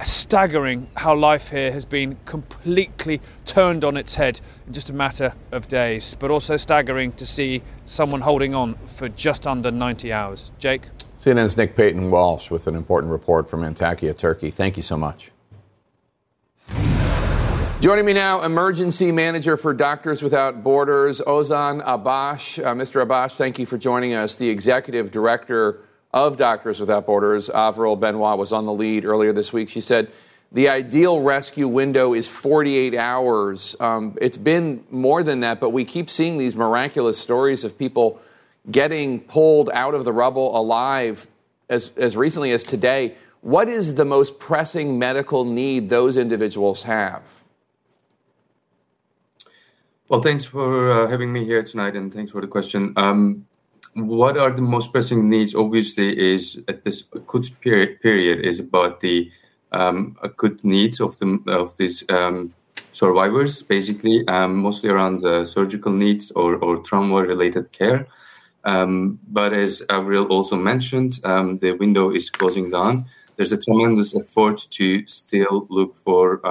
[0.04, 5.34] staggering how life here has been completely turned on its head in just a matter
[5.52, 6.16] of days.
[6.18, 10.50] But also staggering to see someone holding on for just under 90 hours.
[10.58, 10.82] Jake?
[11.18, 14.50] CNN's Nick Paton Walsh with an important report from Antakya, Turkey.
[14.50, 15.30] Thank you so much.
[17.82, 22.64] Joining me now, emergency manager for Doctors Without Borders, Ozan Abash.
[22.64, 23.04] Uh, Mr.
[23.04, 24.36] Abash, thank you for joining us.
[24.36, 25.80] The executive director
[26.14, 29.68] of Doctors Without Borders, Avril Benoit, was on the lead earlier this week.
[29.68, 30.12] She said
[30.52, 33.74] the ideal rescue window is 48 hours.
[33.80, 38.22] Um, it's been more than that, but we keep seeing these miraculous stories of people
[38.70, 41.26] getting pulled out of the rubble alive
[41.68, 43.16] as, as recently as today.
[43.40, 47.24] What is the most pressing medical need those individuals have?
[50.12, 52.92] Well, thanks for uh, having me here tonight, and thanks for the question.
[52.96, 53.46] Um,
[53.94, 55.54] what are the most pressing needs?
[55.54, 59.30] Obviously, is at this acute period, period is about the
[59.72, 62.50] um, acute needs of the of these um,
[62.92, 68.06] survivors, basically, um, mostly around the surgical needs or, or trauma-related care.
[68.64, 73.06] Um, but as Avril also mentioned, um, the window is closing down.
[73.36, 76.42] There's a tremendous effort to still look for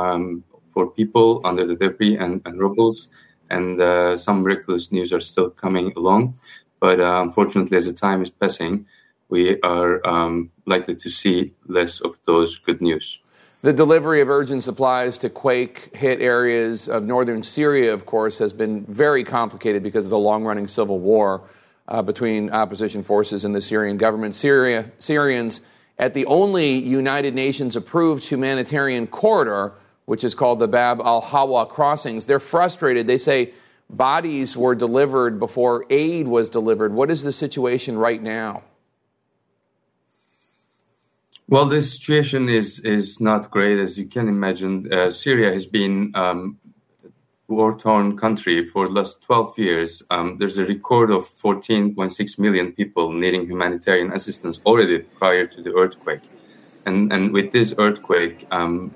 [0.74, 3.10] for people under the debris and, and rubbles,
[3.52, 6.36] and uh, some miraculous news are still coming along.
[6.80, 8.88] But uh, unfortunately, as the time is passing,
[9.30, 13.20] we are um, likely to see less of those good news.
[13.62, 18.54] The delivery of urgent supplies to quake hit areas of northern Syria, of course, has
[18.54, 21.44] been very complicated because of the long running civil war
[21.88, 24.34] uh, between opposition forces and the Syrian government.
[24.34, 25.62] Syria, Syrians
[26.00, 29.74] at the only United Nations approved humanitarian corridor,
[30.06, 33.08] which is called the Bab al Hawa crossings, they're frustrated.
[33.08, 33.54] They say
[33.90, 36.94] bodies were delivered before aid was delivered.
[36.94, 38.64] What is the situation right now?
[41.48, 44.92] Well, the situation is is not great, as you can imagine.
[44.92, 46.58] Uh, Syria has been um,
[47.50, 50.02] war-torn country for the last 12 years.
[50.10, 55.74] Um, there's a record of 14.6 million people needing humanitarian assistance already prior to the
[55.74, 56.22] earthquake,
[56.86, 58.96] and and with this earthquake, um,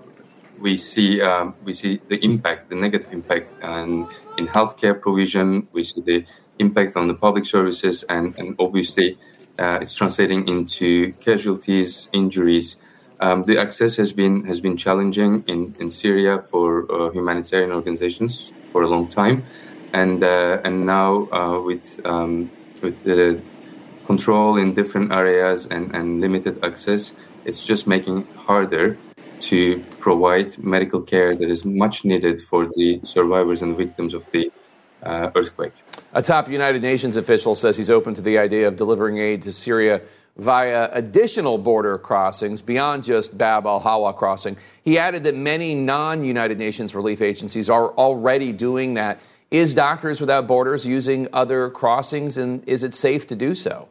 [0.66, 4.07] we see um, we see the impact, the negative impact, and
[4.39, 6.26] in healthcare provision, we see the
[6.57, 9.09] impact on the public services, and and obviously
[9.59, 12.68] uh, it's translating into casualties, injuries.
[13.20, 18.51] Um, the access has been has been challenging in, in Syria for uh, humanitarian organizations
[18.72, 19.45] for a long time,
[19.93, 22.49] and uh, and now uh, with um,
[22.82, 23.39] with the
[24.09, 27.13] control in different areas and, and limited access,
[27.45, 28.97] it's just making harder
[29.42, 34.52] to provide medical care that is much needed for the survivors and victims of the
[35.04, 35.74] uh, earthquake.
[36.14, 39.52] A top United Nations official says he's open to the idea of delivering aid to
[39.52, 40.02] Syria
[40.38, 44.58] via additional border crossings beyond just Bab al Hawa crossing.
[44.84, 49.20] He added that many non United Nations relief agencies are already doing that.
[49.52, 53.88] Is Doctors Without Borders using other crossings, and is it safe to do so?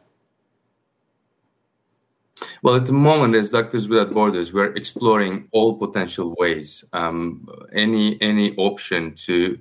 [2.64, 8.16] Well, at the moment, as Doctors Without Borders, we're exploring all potential ways, um, any
[8.22, 9.58] any option to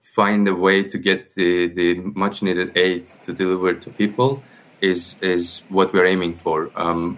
[0.00, 4.42] find a way to get the, the much needed aid to deliver to people
[4.80, 6.68] is is what we're aiming for.
[6.74, 7.16] Um,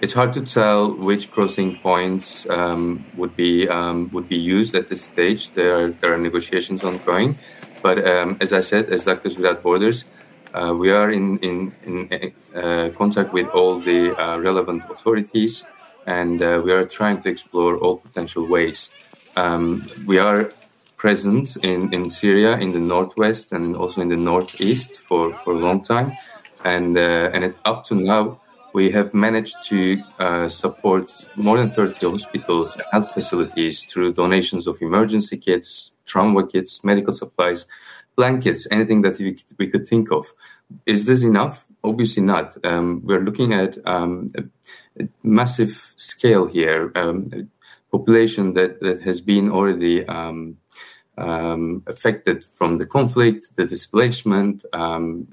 [0.00, 4.88] it's hard to tell which crossing points um, would be um, would be used at
[4.88, 5.52] this stage.
[5.54, 7.38] There are, there are negotiations ongoing,
[7.80, 10.04] but um, as I said, as Doctors Without Borders,
[10.54, 15.64] uh, we are in in, in uh, contact with all the uh, relevant authorities,
[16.06, 18.90] and uh, we are trying to explore all potential ways.
[19.36, 20.50] Um, we are
[20.98, 25.58] present in, in Syria, in the northwest, and also in the northeast for, for a
[25.58, 26.12] long time.
[26.64, 28.40] And, uh, and it, up to now,
[28.74, 34.66] we have managed to uh, support more than 30 hospitals and health facilities through donations
[34.66, 37.66] of emergency kits, trauma kits, medical supplies,
[38.18, 40.26] blankets, anything that we, we could think of.
[40.84, 41.66] Is this enough?
[41.84, 42.56] Obviously not.
[42.64, 44.42] Um, we're looking at um, a,
[45.02, 47.48] a, massive scale here, um,
[47.92, 50.56] population that, that has been already um,
[51.16, 55.28] um, affected from the conflict, the displacement, um,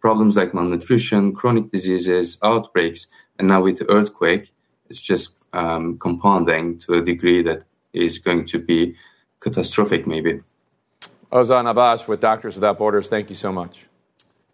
[0.00, 3.06] problems like malnutrition, chronic diseases, outbreaks,
[3.38, 4.50] and now with the earthquake,
[4.88, 8.96] it's just compounding to a degree that is going to be
[9.40, 10.40] catastrophic, maybe.
[11.30, 13.86] Ozan Abash with Doctors Without Borders, thank you so much.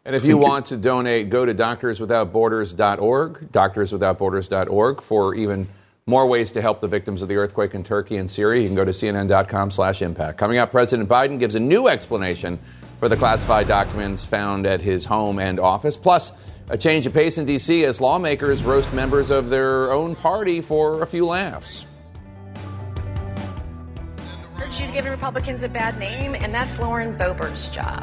[0.05, 5.69] And if you want to donate, go to doctorswithoutborders.org, doctorswithoutborders.org for even
[6.07, 8.61] more ways to help the victims of the earthquake in Turkey and Syria.
[8.61, 10.37] You can go to cnn.com slash impact.
[10.37, 12.59] Coming up, President Biden gives a new explanation
[13.01, 15.97] for the classified documents found at his home and office.
[15.97, 16.33] Plus,
[16.69, 17.85] a change of pace in D.C.
[17.85, 21.87] as lawmakers roast members of their own party for a few laughs.
[24.75, 28.03] Urge you to give Republicans a bad name, and that's Lauren Boebert's job.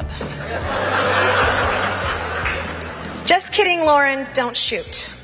[3.26, 4.26] Just kidding, Lauren.
[4.32, 5.14] Don't shoot.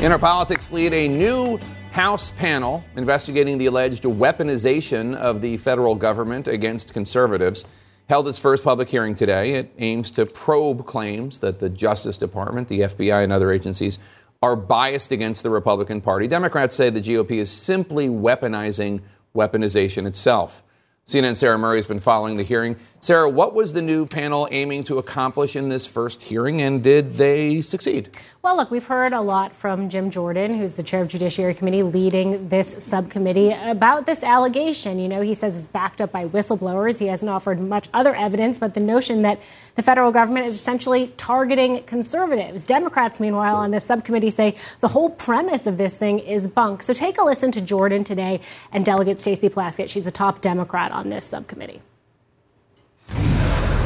[0.00, 1.58] Inner Politics lead a new
[1.92, 7.64] House panel investigating the alleged weaponization of the federal government against conservatives.
[8.10, 9.52] held its first public hearing today.
[9.52, 13.98] It aims to probe claims that the Justice Department, the FBI, and other agencies
[14.42, 16.28] are biased against the Republican Party.
[16.28, 19.00] Democrats say the GOP is simply weaponizing
[19.34, 20.62] weaponization itself.
[21.06, 22.76] CNN's Sarah Murray has been following the hearing.
[23.00, 27.14] Sarah, what was the new panel aiming to accomplish in this first hearing, and did
[27.14, 28.08] they succeed?
[28.42, 31.84] Well, look, we've heard a lot from Jim Jordan, who's the chair of Judiciary Committee
[31.84, 34.98] leading this subcommittee, about this allegation.
[34.98, 36.98] You know, he says it's backed up by whistleblowers.
[36.98, 39.40] He hasn't offered much other evidence, but the notion that
[39.76, 42.66] the federal government is essentially targeting conservatives.
[42.66, 46.82] Democrats, meanwhile, on this subcommittee say the whole premise of this thing is bunk.
[46.82, 48.40] So take a listen to Jordan today
[48.72, 49.88] and Delegate Stacey Plaskett.
[49.88, 51.80] She's a top Democrat on this subcommittee.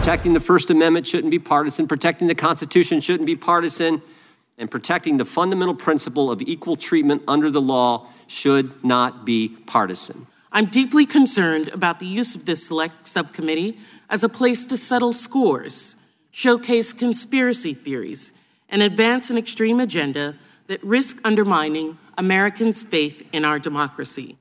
[0.03, 1.87] Protecting the First Amendment shouldn't be partisan.
[1.87, 4.03] Protecting the Constitution shouldn't be partisan.
[4.59, 10.27] And protecting the fundamental principle of equal treatment under the law should not be partisan.
[10.51, 13.79] I'm deeply concerned about the use of this select subcommittee
[14.11, 15.95] as a place to settle scores,
[16.33, 18.33] showcase conspiracy theories,
[18.69, 20.35] and advance an extreme agenda
[20.67, 24.37] that risk undermining Americans' faith in our democracy.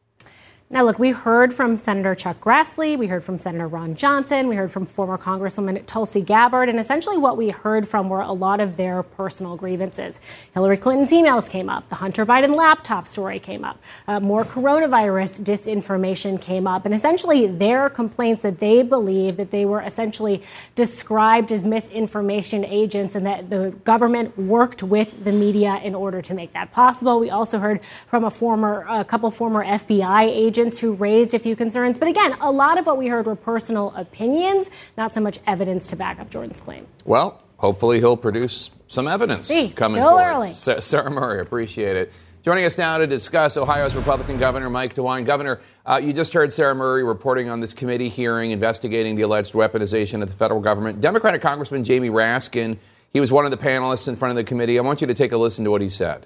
[0.73, 4.55] Now, look, we heard from Senator Chuck Grassley, we heard from Senator Ron Johnson, we
[4.55, 8.61] heard from former Congresswoman Tulsi Gabbard, and essentially what we heard from were a lot
[8.61, 10.21] of their personal grievances.
[10.53, 15.41] Hillary Clinton's emails came up, the Hunter Biden laptop story came up, uh, more coronavirus
[15.41, 20.41] disinformation came up, and essentially their complaints that they believe that they were essentially
[20.75, 26.33] described as misinformation agents and that the government worked with the media in order to
[26.33, 27.19] make that possible.
[27.19, 31.39] We also heard from a former, a couple former FBI agents agents who raised a
[31.39, 31.97] few concerns.
[31.97, 35.87] But again, a lot of what we heard were personal opinions, not so much evidence
[35.87, 36.85] to back up Jordan's claim.
[37.03, 40.23] Well, hopefully he'll produce some evidence See, coming still forward.
[40.23, 40.51] early.
[40.51, 42.13] Sarah Murray, appreciate it.
[42.43, 45.25] Joining us now to discuss Ohio's Republican Governor Mike DeWine.
[45.25, 49.53] Governor, uh, you just heard Sarah Murray reporting on this committee hearing investigating the alleged
[49.53, 51.01] weaponization of the federal government.
[51.01, 52.77] Democratic Congressman Jamie Raskin,
[53.13, 54.77] he was one of the panelists in front of the committee.
[54.77, 56.25] I want you to take a listen to what he said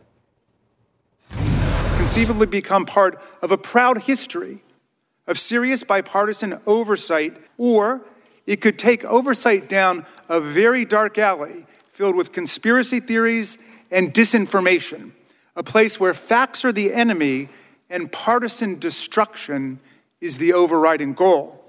[2.05, 4.61] conceivably become part of a proud history
[5.25, 7.99] of serious bipartisan oversight, or
[8.45, 13.57] it could take oversight down a very dark alley filled with conspiracy theories
[13.89, 15.13] and disinformation,
[15.55, 17.49] a place where facts are the enemy
[17.89, 19.79] and partisan destruction
[20.21, 21.59] is the overriding goal.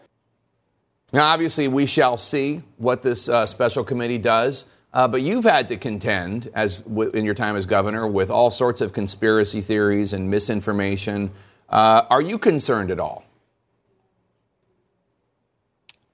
[1.14, 4.66] Now, obviously, we shall see what this uh, special committee does.
[4.96, 8.50] Uh, but you've had to contend, as w- in your time as governor, with all
[8.50, 11.30] sorts of conspiracy theories and misinformation.
[11.68, 13.22] Uh, are you concerned at all?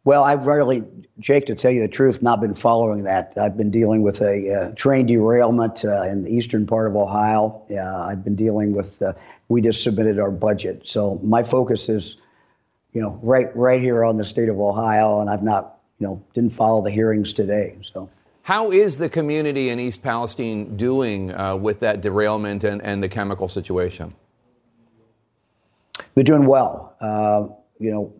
[0.03, 0.83] Well, I've really,
[1.20, 3.35] Jake, to tell you the truth, not been following that.
[3.37, 7.62] I've been dealing with a uh, train derailment uh, in the eastern part of Ohio.
[7.70, 9.01] Uh, I've been dealing with.
[9.01, 9.12] Uh,
[9.49, 12.16] we just submitted our budget, so my focus is,
[12.95, 16.20] you know, right right here on the state of Ohio, and I've not, you know,
[16.35, 17.78] didn't follow the hearings today.
[17.93, 18.11] So.
[18.43, 23.09] How is the community in East Palestine doing uh, with that derailment and, and the
[23.09, 24.14] chemical situation?
[26.14, 26.97] They're doing well.
[27.01, 27.47] Uh,
[27.78, 28.12] you know,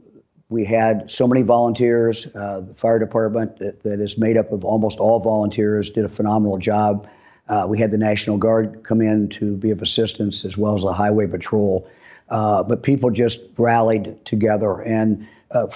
[0.49, 2.29] we had so many volunteers.
[2.37, 6.09] Uh, the fire department that, that is made up of almost all volunteers did a
[6.09, 7.09] phenomenal job.
[7.49, 10.83] Uh, we had the National Guard come in to be of assistance as well as
[10.83, 11.89] the Highway Patrol.
[12.29, 14.81] Uh, but people just rallied together.
[14.83, 15.67] And uh,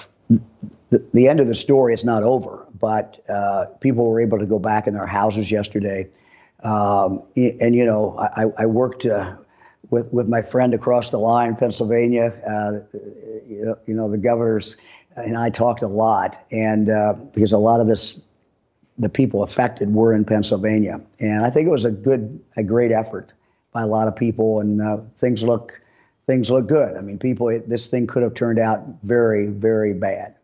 [0.89, 4.45] the, the end of the story is not over but uh, people were able to
[4.45, 6.07] go back in their houses yesterday.
[6.63, 9.35] Um, and, you know, I, I worked uh,
[9.89, 12.33] with, with my friend across the line, Pennsylvania.
[12.45, 12.97] Uh,
[13.47, 14.77] you, know, you know, the governors
[15.17, 18.21] and I talked a lot, and uh, because a lot of this,
[18.97, 21.01] the people affected were in Pennsylvania.
[21.19, 23.33] And I think it was a good, a great effort
[23.71, 25.81] by a lot of people, and uh, things look,
[26.27, 26.95] things look good.
[26.95, 30.35] I mean, people, it, this thing could have turned out very, very bad.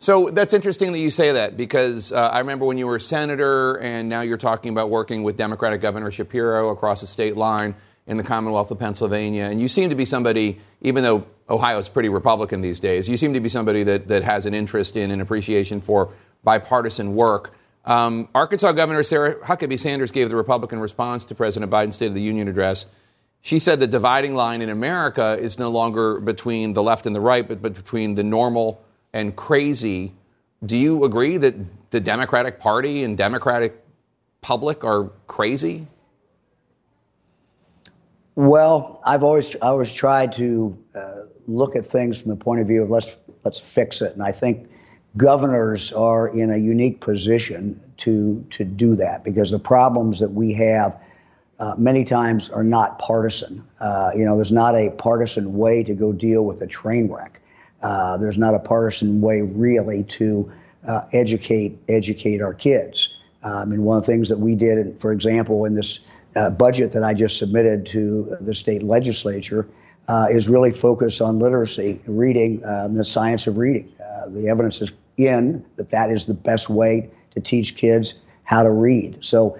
[0.00, 3.00] So that's interesting that you say that because uh, I remember when you were a
[3.00, 7.74] senator and now you're talking about working with Democratic Governor Shapiro across the state line
[8.06, 9.44] in the Commonwealth of Pennsylvania.
[9.44, 13.16] And you seem to be somebody, even though Ohio is pretty Republican these days, you
[13.16, 16.12] seem to be somebody that, that has an interest in and appreciation for
[16.44, 17.52] bipartisan work.
[17.84, 22.14] Um, Arkansas Governor Sarah Huckabee Sanders gave the Republican response to President Biden's State of
[22.14, 22.86] the Union address.
[23.40, 27.20] She said the dividing line in America is no longer between the left and the
[27.20, 30.14] right, but, but between the normal and crazy.
[30.64, 31.54] Do you agree that
[31.90, 33.84] the Democratic Party and Democratic
[34.40, 35.86] public are crazy?
[38.34, 42.68] Well, I've always I always tried to uh, look at things from the point of
[42.68, 44.70] view of let's let's fix it, and I think
[45.16, 50.52] governors are in a unique position to to do that because the problems that we
[50.52, 51.00] have
[51.58, 53.64] uh, many times are not partisan.
[53.80, 57.40] Uh, you know, there's not a partisan way to go deal with a train wreck.
[57.82, 60.50] Uh, there's not a partisan way really to
[60.86, 63.14] uh, educate educate our kids.
[63.42, 66.00] I mean, one of the things that we did, for example, in this
[66.34, 69.68] uh, budget that I just submitted to the state legislature,
[70.08, 73.92] uh, is really focus on literacy, reading, um, the science of reading.
[74.02, 78.14] Uh, the evidence is in that that is the best way to teach kids
[78.44, 79.18] how to read.
[79.20, 79.58] So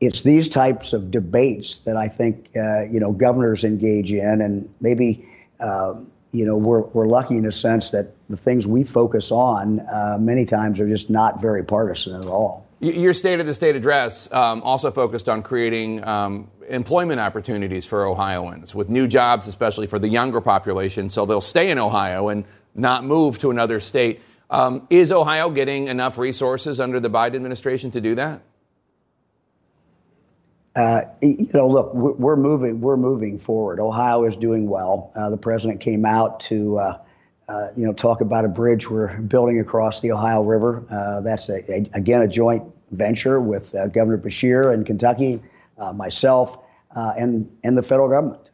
[0.00, 5.28] it's these types of debates that I think you know governors engage in, and maybe
[5.60, 9.80] um, you know we're we're lucky in a sense that the things we focus on
[9.80, 12.66] uh, many times are just not very partisan at all.
[12.80, 18.06] Your State of the State address um, also focused on creating um, employment opportunities for
[18.06, 22.44] Ohioans with new jobs, especially for the younger population, so they'll stay in Ohio and
[22.76, 24.20] not move to another state.
[24.50, 28.42] Um, is Ohio getting enough resources under the Biden administration to do that?
[30.78, 32.80] Uh, you know, look, we're moving.
[32.80, 33.80] We're moving forward.
[33.80, 35.10] Ohio is doing well.
[35.16, 36.98] Uh, the president came out to, uh,
[37.48, 40.84] uh you know, talk about a bridge we're building across the Ohio River.
[40.88, 42.62] Uh, that's a, a, again a joint
[42.92, 45.42] venture with uh, Governor Beshear in Kentucky,
[45.94, 46.58] myself,
[46.94, 48.48] and and the federal government.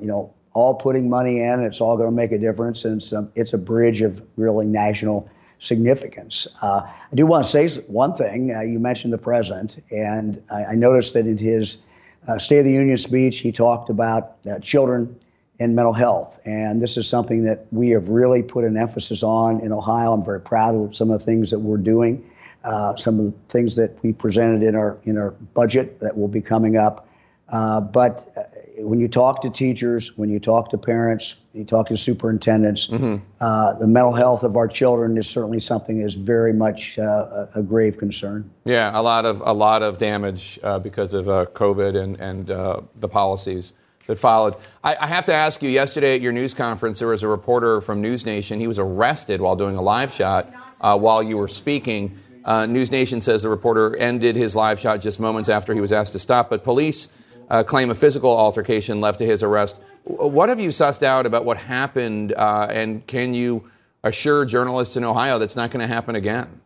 [0.00, 1.60] you know, all putting money in.
[1.60, 4.64] It's all going to make a difference, and it's a, it's a bridge of really
[4.64, 5.28] national
[5.60, 6.48] significance.
[6.60, 8.54] Uh, I do want to say one thing.
[8.54, 11.82] Uh, you mentioned the president, and I, I noticed that in his
[12.26, 15.18] uh, State of the Union speech, he talked about uh, children
[15.58, 16.40] and mental health.
[16.44, 20.12] And this is something that we have really put an emphasis on in Ohio.
[20.12, 22.28] I'm very proud of some of the things that we're doing,
[22.64, 26.28] uh, some of the things that we presented in our in our budget that will
[26.28, 27.06] be coming up.
[27.50, 28.49] Uh, but
[28.82, 33.16] when you talk to teachers, when you talk to parents, you talk to superintendents, mm-hmm.
[33.40, 37.46] uh, the mental health of our children is certainly something that is very much uh,
[37.54, 38.50] a, grave concern.
[38.64, 42.50] Yeah, a lot of a lot of damage uh, because of uh, COVID and and
[42.50, 43.72] uh, the policies
[44.06, 44.54] that followed.
[44.82, 45.70] I, I, have to ask you.
[45.70, 48.60] Yesterday at your news conference, there was a reporter from News Nation.
[48.60, 52.18] He was arrested while doing a live shot uh, while you were speaking.
[52.46, 56.14] News Nation says the reporter ended his live shot just moments after he was asked
[56.14, 57.08] to stop, but police
[57.50, 59.76] uh, claim a physical altercation led to his arrest.
[60.04, 63.70] What have you sussed out about what happened, uh, and can you
[64.02, 66.60] assure journalists in Ohio that's not going to happen again?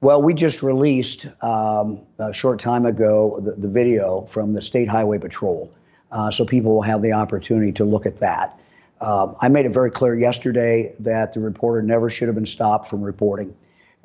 [0.00, 4.88] Well, we just released um, a short time ago the, the, video from the State
[4.88, 5.72] Highway Patrol,
[6.10, 8.58] uh, so people will have the opportunity to look at that.
[9.00, 12.88] Um, I made it very clear yesterday that the reporter never should have been stopped
[12.88, 13.54] from reporting.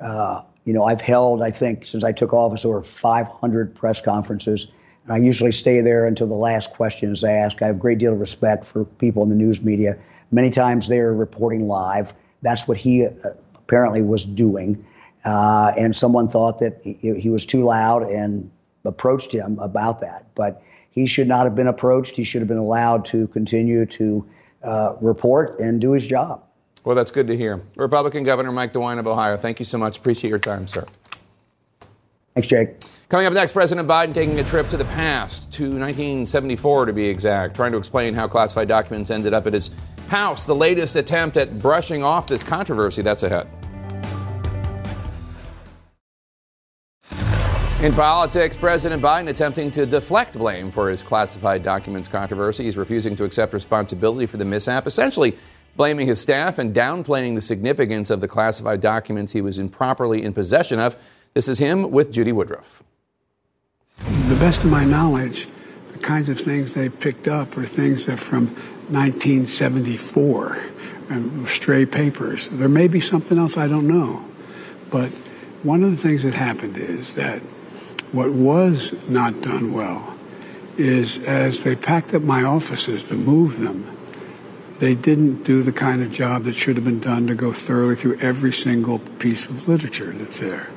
[0.00, 4.68] Uh, you know, I've held, I think, since I took office, over 500 press conferences.
[5.08, 7.62] I usually stay there until the last question is asked.
[7.62, 9.98] I have a great deal of respect for people in the news media.
[10.30, 12.12] Many times they're reporting live.
[12.42, 13.10] That's what he uh,
[13.54, 14.84] apparently was doing.
[15.24, 18.50] Uh, and someone thought that he, he, was too loud and
[18.84, 20.26] approached him about that.
[20.34, 22.14] But he should not have been approached.
[22.14, 24.26] He should have been allowed to continue to
[24.62, 26.44] uh, report and do his job.
[26.84, 27.60] Well, that's good to hear.
[27.76, 29.98] Republican Governor Mike DeWine of Ohio, thank you so much.
[29.98, 30.86] Appreciate your time, sir.
[32.34, 32.76] Thanks, Jake.
[33.08, 37.08] Coming up next, President Biden taking a trip to the past, to 1974 to be
[37.08, 39.70] exact, trying to explain how classified documents ended up at his
[40.08, 40.44] house.
[40.44, 43.00] The latest attempt at brushing off this controversy.
[43.00, 43.48] That's ahead.
[47.82, 52.64] In politics, President Biden attempting to deflect blame for his classified documents controversy.
[52.64, 55.34] He's refusing to accept responsibility for the mishap, essentially
[55.76, 60.34] blaming his staff and downplaying the significance of the classified documents he was improperly in
[60.34, 60.94] possession of.
[61.32, 62.84] This is him with Judy Woodruff.
[64.28, 65.48] The best of my knowledge,
[65.92, 68.48] the kinds of things they picked up are things that from
[68.90, 70.58] 1974,
[71.08, 72.48] and stray papers.
[72.52, 74.24] There may be something else I don't know,
[74.90, 75.10] but
[75.62, 77.40] one of the things that happened is that
[78.12, 80.16] what was not done well
[80.76, 83.96] is as they packed up my offices to move them,
[84.78, 87.96] they didn't do the kind of job that should have been done to go thoroughly
[87.96, 90.68] through every single piece of literature that's there.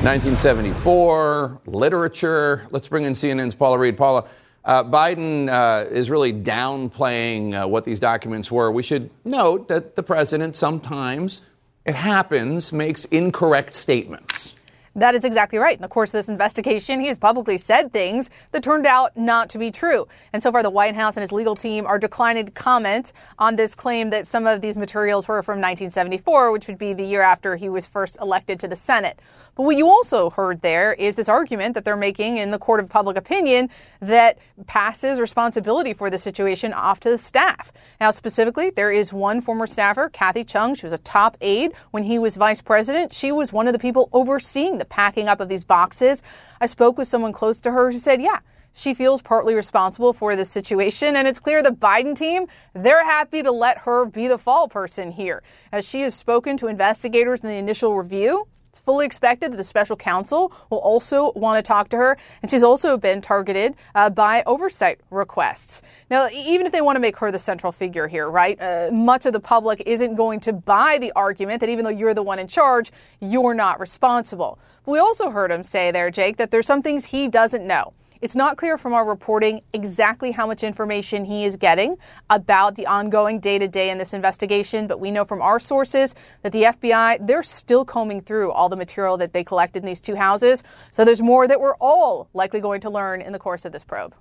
[0.00, 2.66] 1974, literature.
[2.70, 3.96] Let's bring in CNN's Paula Reid.
[3.96, 4.24] Paula,
[4.64, 8.72] uh, Biden uh, is really downplaying uh, what these documents were.
[8.72, 11.42] We should note that the president sometimes,
[11.84, 14.56] it happens, makes incorrect statements.
[14.94, 15.74] That is exactly right.
[15.74, 19.48] In the course of this investigation, he has publicly said things that turned out not
[19.50, 20.06] to be true.
[20.34, 23.56] And so far, the White House and his legal team are declining to comment on
[23.56, 27.22] this claim that some of these materials were from 1974, which would be the year
[27.22, 29.18] after he was first elected to the Senate.
[29.54, 32.80] But what you also heard there is this argument that they're making in the court
[32.80, 33.70] of public opinion
[34.00, 37.72] that passes responsibility for the situation off to the staff.
[38.00, 40.74] Now, specifically, there is one former staffer, Kathy Chung.
[40.74, 43.12] She was a top aide when he was vice president.
[43.12, 46.22] She was one of the people overseeing the packing up of these boxes.
[46.60, 48.40] I spoke with someone close to her who said, yeah,
[48.74, 53.42] she feels partly responsible for this situation, and it's clear the Biden team, they're happy
[53.42, 55.42] to let her be the fall person here.
[55.70, 59.64] As she has spoken to investigators in the initial review, it's fully expected that the
[59.64, 64.08] special counsel will also want to talk to her, and she's also been targeted uh,
[64.08, 65.82] by oversight requests.
[66.08, 69.26] Now, even if they want to make her the central figure here, right, uh, much
[69.26, 72.38] of the public isn't going to buy the argument that even though you're the one
[72.38, 74.58] in charge, you're not responsible.
[74.86, 77.92] We also heard him say there, Jake, that there's some things he doesn't know.
[78.22, 81.96] It's not clear from our reporting exactly how much information he is getting
[82.30, 86.14] about the ongoing day to day in this investigation, but we know from our sources
[86.42, 90.00] that the FBI, they're still combing through all the material that they collected in these
[90.00, 90.62] two houses.
[90.92, 93.82] So there's more that we're all likely going to learn in the course of this
[93.82, 94.14] probe.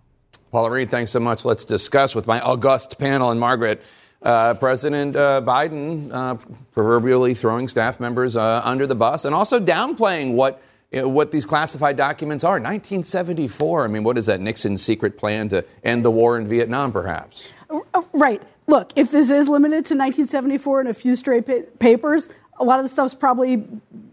[0.52, 1.46] Paula Reid, thanks so much.
[1.46, 3.84] Let's discuss with my august panel and Margaret.
[4.24, 6.38] Uh, President uh, Biden uh,
[6.72, 10.60] proverbially throwing staff members uh, under the bus and also downplaying what
[10.92, 12.54] you know, what these classified documents are.
[12.54, 13.86] 1974.
[13.86, 14.42] I mean, what is that?
[14.42, 17.52] Nixon's secret plan to end the war in Vietnam, perhaps?
[17.70, 18.42] Uh, right.
[18.68, 22.30] Look, if this is limited to 1974 and a few stray pa- papers,
[22.60, 23.66] a lot of the stuff's probably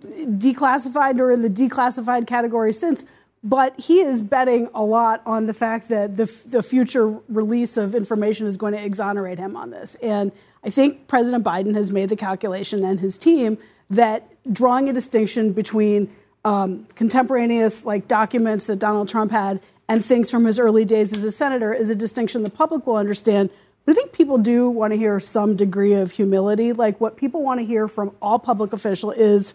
[0.05, 3.05] declassified or in the declassified category since.
[3.45, 7.95] But he is betting a lot on the fact that the, the future release of
[7.95, 9.97] information is going to exonerate him on this.
[9.97, 10.33] And
[10.64, 13.59] I think President Biden has made the calculation and his team
[13.91, 16.11] that drawing a distinction between
[16.45, 21.24] um, contemporaneous like documents that Donald Trump had and things from his early days as
[21.24, 23.51] a senator is a distinction the public will understand.
[23.84, 26.74] But I think people do want to hear some degree of humility.
[26.74, 29.55] Like what people want to hear from all public official is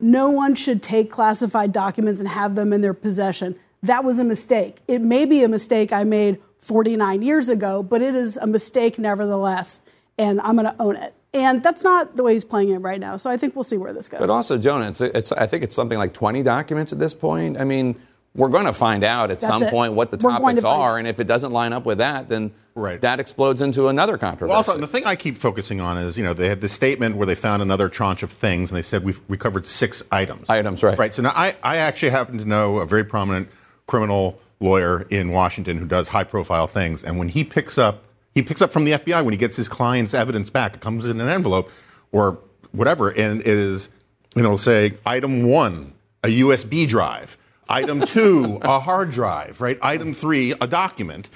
[0.00, 3.56] no one should take classified documents and have them in their possession.
[3.82, 4.78] That was a mistake.
[4.88, 8.98] It may be a mistake I made 49 years ago, but it is a mistake
[8.98, 9.82] nevertheless,
[10.18, 11.14] and I'm going to own it.
[11.32, 13.16] And that's not the way he's playing it right now.
[13.16, 14.18] So I think we'll see where this goes.
[14.18, 17.56] But also, Jonah, it's, it's I think it's something like 20 documents at this point.
[17.56, 17.94] I mean,
[18.34, 19.70] we're going to find out at That's some it.
[19.70, 22.28] point what the We're topics to are, and if it doesn't line up with that,
[22.28, 23.00] then right.
[23.00, 24.50] that explodes into another controversy.
[24.50, 27.16] Well, also, the thing I keep focusing on is, you know, they had this statement
[27.16, 30.48] where they found another tranche of things, and they said we've recovered six items.
[30.48, 30.98] Items, right.
[30.98, 31.14] Right.
[31.14, 33.48] So now I, I actually happen to know a very prominent
[33.86, 37.02] criminal lawyer in Washington who does high profile things.
[37.02, 38.04] And when he picks up,
[38.34, 41.06] he picks up from the FBI when he gets his client's evidence back, it comes
[41.06, 41.70] in an envelope
[42.12, 42.38] or
[42.72, 43.88] whatever, and it is,
[44.34, 47.36] you know, say item one, a USB drive.
[47.68, 49.78] Item two, a hard drive, right?
[49.82, 51.28] Item three, a document.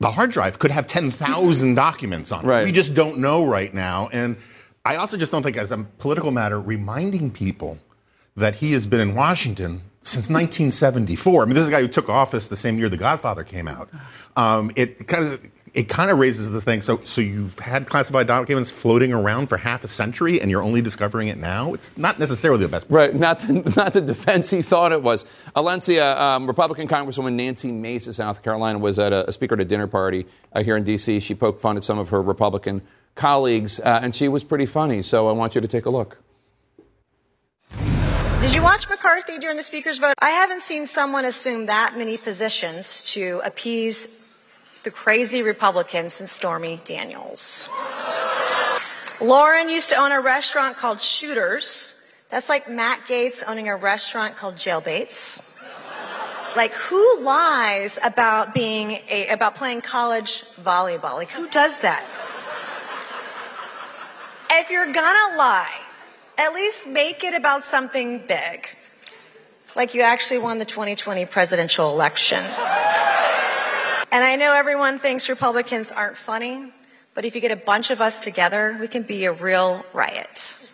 [0.00, 2.48] The hard drive could have 10,000 documents on it.
[2.48, 2.64] Right.
[2.64, 4.08] We just don't know right now.
[4.12, 4.36] And
[4.84, 7.78] I also just don't think, as a political matter, reminding people
[8.36, 11.42] that he has been in Washington since 1974.
[11.42, 13.68] I mean, this is a guy who took office the same year The Godfather came
[13.68, 13.88] out.
[14.36, 15.40] Um, it kind of
[15.74, 16.80] it kind of raises the thing.
[16.80, 20.80] So, so you've had classified documents floating around for half a century, and you're only
[20.80, 21.74] discovering it now.
[21.74, 22.86] It's not necessarily the best.
[22.88, 25.24] Right, not the, not the defense he thought it was.
[25.56, 29.60] Alencia, um, Republican Congresswoman Nancy Mace of South Carolina was at a, a speaker at
[29.60, 31.18] a dinner party uh, here in D.C.
[31.18, 32.80] She poked fun at some of her Republican
[33.16, 35.02] colleagues, uh, and she was pretty funny.
[35.02, 36.18] So I want you to take a look.
[38.40, 40.14] Did you watch McCarthy during the speaker's vote?
[40.20, 44.20] I haven't seen someone assume that many positions to appease
[44.84, 47.68] the crazy Republicans since Stormy Daniels.
[49.20, 52.00] Lauren used to own a restaurant called Shooters.
[52.28, 55.50] That's like Matt Gaetz owning a restaurant called Jailbaits.
[56.54, 61.14] Like who lies about being a about playing college volleyball?
[61.14, 62.06] Like who does that?
[64.50, 65.80] If you're gonna lie,
[66.38, 68.68] at least make it about something big.
[69.74, 72.44] Like you actually won the 2020 presidential election.
[74.14, 76.72] And I know everyone thinks Republicans aren't funny,
[77.14, 80.70] but if you get a bunch of us together, we can be a real riot.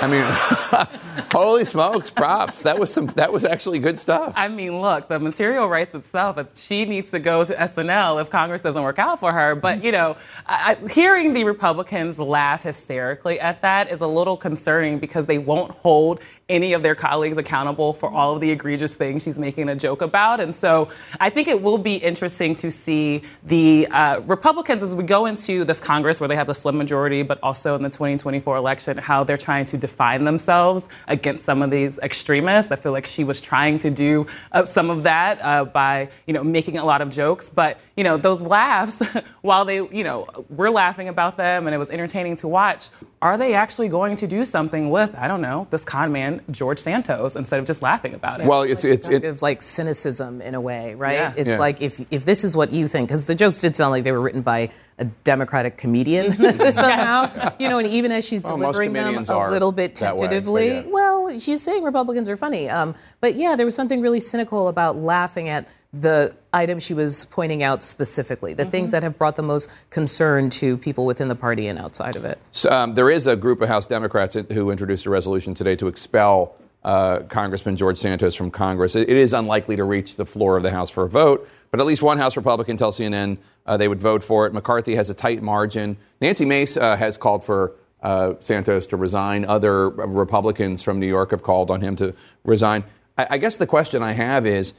[0.00, 2.62] I mean, holy smokes, props.
[2.62, 3.06] That was some.
[3.06, 4.32] That was actually good stuff.
[4.36, 6.38] I mean, look, the material writes itself.
[6.38, 9.56] It's, she needs to go to SNL if Congress doesn't work out for her.
[9.56, 14.36] But, you know, I, I- hearing the Republicans laugh hysterically at that is a little
[14.36, 18.94] concerning because they won't hold any of their colleagues accountable for all of the egregious
[18.94, 20.40] things she's making a joke about.
[20.40, 20.88] And so
[21.18, 25.64] I think it will be interesting to see the uh, Republicans as we go into
[25.64, 29.24] this Congress where they have the slim majority, but also in the 2024 election, how
[29.24, 32.70] they're trying to define themselves against some of these extremists.
[32.70, 36.34] I feel like she was trying to do uh, some of that uh, by, you
[36.34, 37.48] know, making a lot of jokes.
[37.48, 39.02] But, you know, those laughs,
[39.40, 42.90] while they, you know, we're laughing about them and it was entertaining to watch,
[43.22, 46.78] are they actually going to do something with, I don't know, this con man, George
[46.78, 48.46] Santos, instead of just laughing about it?
[48.46, 51.14] Well, it's it's kind it, of like cynicism in a way, right?
[51.14, 51.32] Yeah.
[51.36, 51.58] It's Yeah.
[51.58, 54.12] like if if this is what you think, because the jokes did sound like they
[54.12, 56.32] were written by a Democratic comedian
[56.72, 60.20] somehow, you know, and even as she's Well, delivering them a little bit that way,
[60.22, 60.82] tentatively, yeah.
[60.88, 64.96] well, she's saying Republicans are funny, um, but yeah, there was something really cynical about
[64.96, 65.66] laughing at
[66.00, 70.50] the items she was pointing out specifically, the things that have brought the most concern
[70.50, 72.38] to people within the party and outside of it.
[72.52, 75.86] So, um, there is a group of House Democrats who introduced a resolution today to
[75.86, 78.94] expel uh, Congressman George Santos from Congress.
[78.94, 81.80] It, it is unlikely to reach the floor of the House for a vote, but
[81.80, 84.52] at least one House Republican tells CNN uh, they would vote for it.
[84.52, 85.96] McCarthy has a tight margin.
[86.20, 87.72] Nancy Mace uh, has called for
[88.02, 89.46] uh, Santos to resign.
[89.46, 92.14] Other Republicans from New York have called on him to
[92.44, 92.84] resign.
[93.16, 94.74] I, I guess the question I have is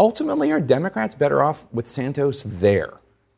[0.00, 2.94] ultimately, are Democrats better off with Santos there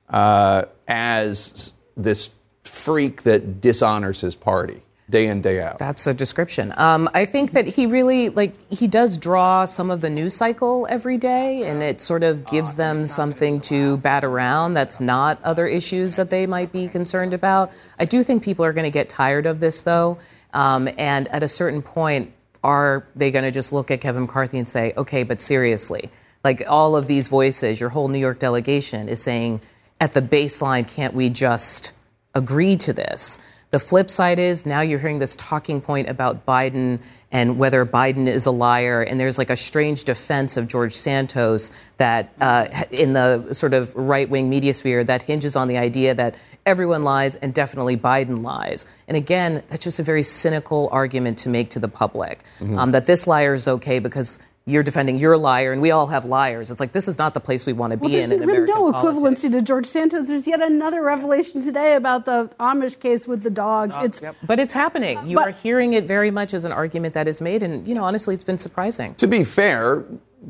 [0.09, 2.31] uh, as this
[2.63, 5.79] freak that dishonors his party day in, day out?
[5.79, 6.73] That's a description.
[6.77, 10.87] Um, I think that he really like he does draw some of the news cycle
[10.89, 14.75] every day, and it sort of gives them something to bat around.
[14.75, 17.73] That's not other issues that they might be concerned about.
[17.99, 20.17] I do think people are going to get tired of this, though,
[20.55, 22.33] um, and at a certain point,
[22.63, 26.09] are they going to just look at Kevin McCarthy and say, "Okay, but seriously"?
[26.45, 29.61] Like all of these voices, your whole New York delegation is saying,
[30.01, 31.93] at the baseline, can't we just
[32.35, 33.39] agree to this?
[33.71, 36.99] The flip side is now you're hearing this talking point about Biden
[37.31, 41.71] and whether Biden is a liar, and there's like a strange defense of George Santos
[41.97, 46.15] that uh, in the sort of right wing media sphere that hinges on the idea
[46.15, 46.35] that
[46.67, 48.85] everyone lies and definitely Biden lies.
[49.09, 52.79] And again, that's just a very cynical argument to make to the public Mhm.
[52.79, 56.25] um, that this liar is okay because you're defending your liar, and we all have
[56.25, 56.71] liars.
[56.71, 58.39] It's like this is not the place we want to Well, be there's in in
[58.41, 59.43] been American no politics.
[59.45, 60.29] equivalency to George Santos.
[60.29, 63.97] There's yet another revelation today about the Amish case with the dogs.
[64.01, 65.27] it's But it's happening.
[65.27, 68.05] You are hearing it very much as an argument that is made, and you know,
[68.05, 69.15] honestly, it's been surprising.
[69.17, 70.05] To be fair,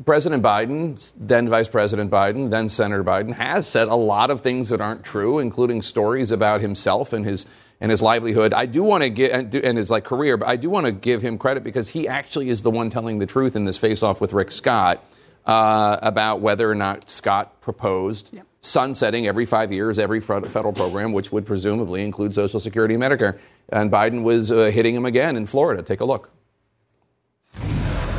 [0.05, 4.69] President Biden, then Vice President Biden, then Senator Biden, has said a lot of things
[4.69, 7.45] that aren't true, including stories about himself and his
[7.81, 8.53] and his livelihood.
[8.53, 10.91] I do want to get and, and his like career, but I do want to
[10.91, 14.21] give him credit because he actually is the one telling the truth in this face-off
[14.21, 15.03] with Rick Scott
[15.45, 21.31] uh, about whether or not Scott proposed sunsetting every five years every federal program, which
[21.31, 23.37] would presumably include Social Security and Medicare.
[23.69, 25.83] And Biden was uh, hitting him again in Florida.
[25.83, 26.29] Take a look.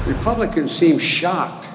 [0.06, 1.66] Republicans seemed shocked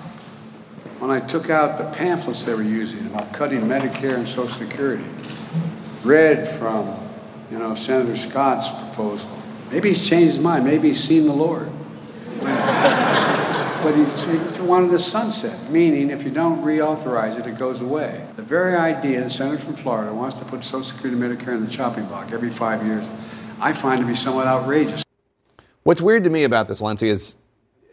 [1.00, 5.06] when I took out the pamphlets they were using about cutting Medicare and Social Security.
[6.04, 6.86] Read from,
[7.52, 9.30] you know, Senator Scott's proposal.
[9.72, 10.66] Maybe he's changed his mind.
[10.66, 11.70] Maybe he's seen the Lord.
[13.82, 18.28] But he, wanted a sunset, meaning if you don't reauthorize it, it goes away.
[18.36, 21.66] The very idea the senator from Florida wants to put Social Security and Medicare in
[21.66, 23.10] the chopping block every five years,
[23.62, 25.06] I find to be somewhat outrageous.
[25.84, 27.38] What's weird to me about this, Lindsay, is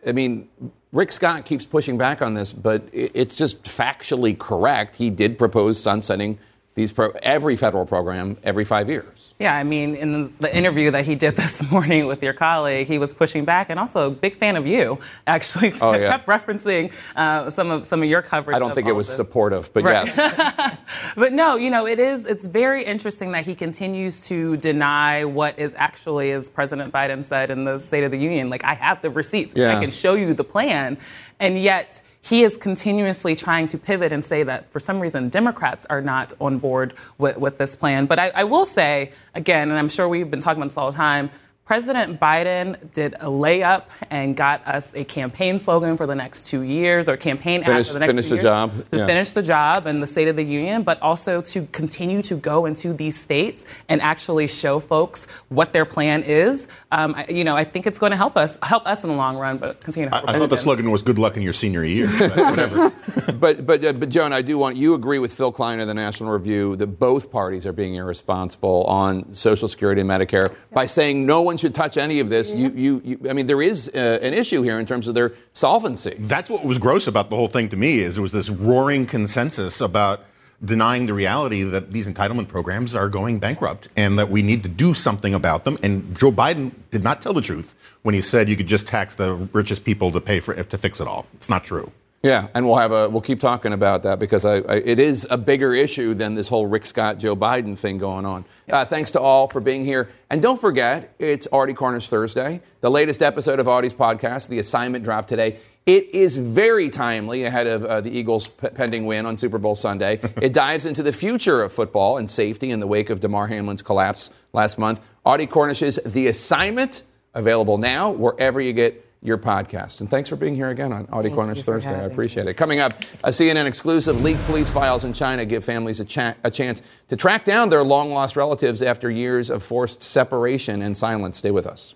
[0.04, 0.48] I mean,
[0.92, 4.96] Rick Scott keeps pushing back on this, but it's just factually correct.
[4.96, 6.38] He did propose sunsetting
[6.74, 9.15] these pro- every federal program every five years.
[9.38, 12.98] Yeah, I mean, in the, interview that he did this morning with your colleague, he
[12.98, 14.98] was pushing back, and also a big fan of you.
[15.26, 16.08] Actually, Oh, yeah.
[16.10, 18.56] kept referencing uh, some of some of your coverage.
[18.56, 19.16] I don't think it was this.
[19.16, 20.06] supportive, but Right.
[20.06, 20.78] yes.
[21.16, 22.24] But no, you know, it is.
[22.26, 27.50] It's very interesting that he continues to deny what is actually, as President Biden said
[27.50, 29.76] in the State of the Union, like I have the receipts, Yeah.
[29.76, 30.96] I can show you the plan,
[31.40, 35.86] and yet he is continuously trying to pivot and say that for some reason Democrats
[35.86, 38.06] are not on board with, with this plan.
[38.06, 40.90] But I, I will say again, and I'm sure we've been talking about this all
[40.90, 41.30] the time.
[41.76, 46.62] President Biden did a layup and got us a campaign slogan for the next two
[46.62, 48.90] years, or campaign ad Finish- for the next finish two the years job.
[48.92, 49.06] to Yeah.
[49.06, 52.66] finish the job and the State of the Union, but also to continue to go
[52.66, 56.68] into these states and actually show folks what their plan is.
[56.92, 59.16] Um, I, you know, I think it's going to help us help us in the
[59.16, 61.52] long run, but continue to help I thought the slogan was "Good luck in your
[61.52, 62.92] senior year." But whatever.
[63.40, 65.94] but but uh, but Jonah, I do want you agree with Phil Klein of the
[65.94, 71.26] National Review that both parties are being irresponsible on Social Security and Medicare by saying
[71.26, 72.50] no one should touch any of this.
[72.50, 75.32] You, you, you I mean, there is uh, an issue here in terms of their
[75.52, 76.14] solvency.
[76.18, 79.06] That's what was gross about the whole thing to me is it was this roaring
[79.06, 80.24] consensus about
[80.64, 84.68] denying the reality that these entitlement programs are going bankrupt and that we need to
[84.68, 85.78] do something about them.
[85.82, 89.14] And Joe Biden did not tell the truth when he said you could just tax
[89.16, 91.26] the richest people to pay for to fix it all.
[91.34, 91.92] It's not true.
[92.26, 95.28] Yeah, and we'll have a we'll keep talking about that because I, I, it is
[95.30, 98.44] a bigger issue than this whole Rick Scott Joe Biden thing going on.
[98.68, 102.62] Uh, thanks to all for being here, and don't forget it's Audie Cornish Thursday.
[102.80, 105.60] The latest episode of Audie's podcast, The Assignment, dropped today.
[105.86, 109.76] It is very timely ahead of uh, the Eagles' p- pending win on Super Bowl
[109.76, 110.18] Sunday.
[110.42, 113.82] it dives into the future of football and safety in the wake of Damar Hamlin's
[113.82, 115.00] collapse last month.
[115.24, 117.04] Audie Cornish's The Assignment,
[117.34, 120.00] available now wherever you get your podcast.
[120.00, 121.94] And thanks for being here again on Audie Cornish Thursday.
[121.94, 122.54] I appreciate it.
[122.54, 122.92] Coming up,
[123.24, 127.16] a CNN exclusive leaked police files in China give families a, cha- a chance to
[127.16, 131.38] track down their long lost relatives after years of forced separation and silence.
[131.38, 131.94] Stay with us.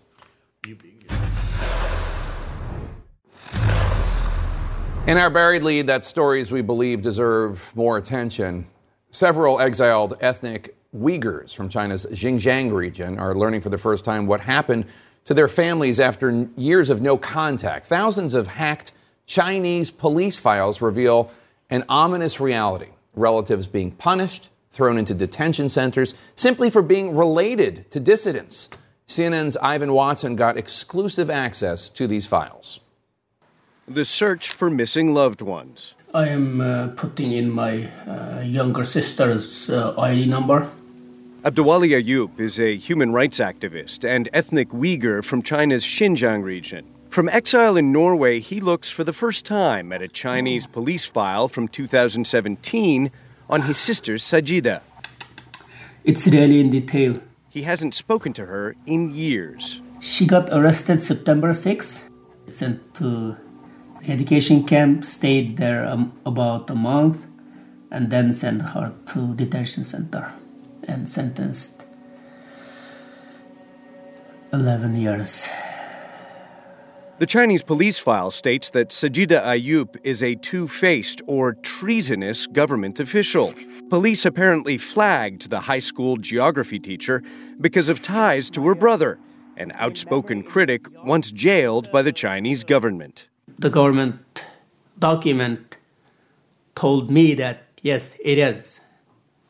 [5.07, 8.66] In our buried lead, that stories we believe deserve more attention.
[9.11, 14.40] Several exiled ethnic Uyghurs from China's Xinjiang region are learning for the first time what
[14.40, 14.85] happened
[15.24, 17.86] to their families after years of no contact.
[17.86, 18.92] Thousands of hacked
[19.26, 21.32] Chinese police files reveal
[21.70, 28.01] an ominous reality relatives being punished, thrown into detention centers simply for being related to
[28.01, 28.68] dissidents.
[29.06, 32.80] CNN's Ivan Watson got exclusive access to these files.
[33.88, 35.97] The search for missing loved ones.
[36.14, 40.70] I am uh, putting in my uh, younger sister's uh, ID number.
[41.42, 46.84] Abduwali Ayub is a human rights activist and ethnic Uyghur from China's Xinjiang region.
[47.08, 51.48] From exile in Norway, he looks for the first time at a Chinese police file
[51.48, 53.10] from 2017
[53.48, 54.82] on his sister Sajida.
[56.04, 57.22] It's really in detail.
[57.48, 59.80] He hasn't spoken to her in years.
[59.98, 62.10] She got arrested September 6th,
[62.50, 63.38] sent to
[64.06, 67.24] education camp, stayed there um, about a month,
[67.90, 70.34] and then sent her to detention center
[70.89, 71.85] and sentenced
[74.52, 75.48] 11 years.
[77.20, 82.98] The Chinese police file states that Sajida Ayub is a two faced or treasonous government
[82.98, 83.52] official.
[83.90, 87.23] Police apparently flagged the high school geography teacher
[87.61, 89.19] because of ties to her brother,
[89.59, 93.28] an outspoken critic once jailed by the Chinese government.
[93.59, 94.44] The government
[94.98, 95.77] document
[96.74, 98.80] told me that yes, it is.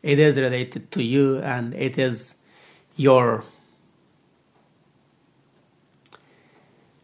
[0.03, 2.37] It is related to you and it is
[2.97, 3.45] your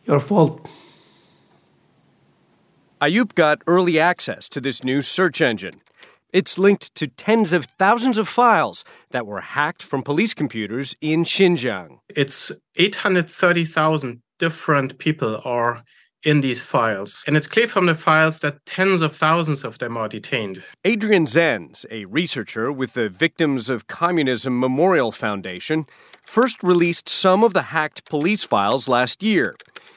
[0.05, 0.69] your fault.
[3.01, 5.83] Ayub got early access to this new search engine.
[6.33, 11.25] It's linked to tens of thousands of files that were hacked from police computers in
[11.25, 11.99] Xinjiang.
[12.15, 15.83] It's 830,000 different people are
[16.23, 17.23] in these files.
[17.27, 20.63] And it's clear from the files that tens of thousands of them are detained.
[20.85, 25.87] Adrian Zenz, a researcher with the Victims of Communism Memorial Foundation,
[26.25, 29.57] first released some of the hacked police files last year.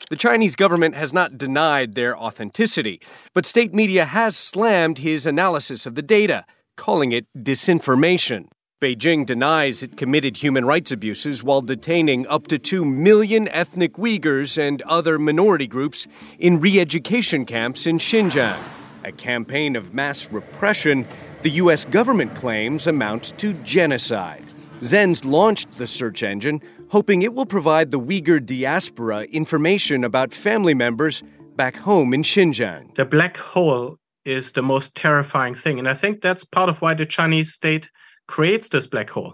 [0.10, 3.02] The Chinese government has not denied their authenticity,
[3.34, 6.46] but state media has slammed his analysis of the data,
[6.78, 8.48] calling it disinformation.
[8.82, 14.58] Beijing denies it committed human rights abuses while detaining up to 2 million ethnic Uyghurs
[14.58, 16.08] and other minority groups
[16.38, 18.58] in re education camps in Xinjiang.
[19.04, 21.06] A campaign of mass repression
[21.42, 21.84] the U.S.
[21.84, 24.46] government claims amounts to genocide.
[24.80, 30.74] Zenz launched the search engine, hoping it will provide the Uyghur diaspora information about family
[30.74, 31.22] members
[31.58, 32.96] back home in Xinjiang.
[32.96, 36.94] The black hole is the most terrifying thing, and I think that's part of why
[36.94, 37.90] the Chinese state
[38.30, 39.34] creates this black hole.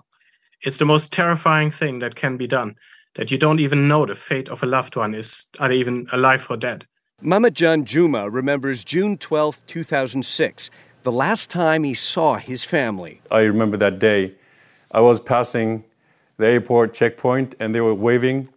[0.62, 2.76] It's the most terrifying thing that can be done,
[3.16, 6.08] that you don't even know the fate of a loved one is are they even
[6.14, 6.88] alive or dead.
[7.22, 10.70] Mamajan Juma remembers June 12, 2006,
[11.04, 13.22] the last time he saw his family.
[13.30, 14.34] I remember that day.
[14.92, 15.84] I was passing
[16.38, 18.48] the airport checkpoint and they were waving,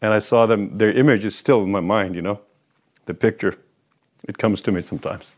[0.00, 0.76] and I saw them.
[0.76, 2.40] Their image is still in my mind, you know,
[3.04, 3.54] the picture.
[4.26, 5.36] It comes to me sometimes.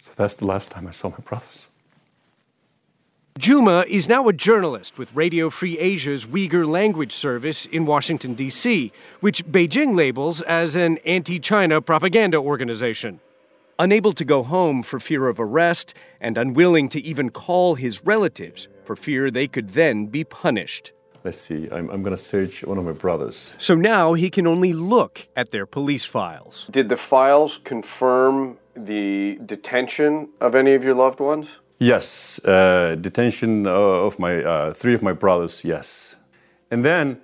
[0.00, 1.68] So that's the last time I saw my brothers.
[3.36, 8.92] Juma is now a journalist with Radio Free Asia's Uyghur language service in Washington, D.C.,
[9.18, 13.18] which Beijing labels as an anti China propaganda organization.
[13.76, 18.68] Unable to go home for fear of arrest and unwilling to even call his relatives
[18.84, 20.92] for fear they could then be punished.
[21.24, 23.54] Let's see, I'm, I'm going to search one of my brothers.
[23.58, 26.68] So now he can only look at their police files.
[26.70, 31.58] Did the files confirm the detention of any of your loved ones?
[31.78, 35.64] Yes, uh, detention uh, of my uh, three of my brothers.
[35.64, 36.16] Yes,
[36.70, 37.20] and then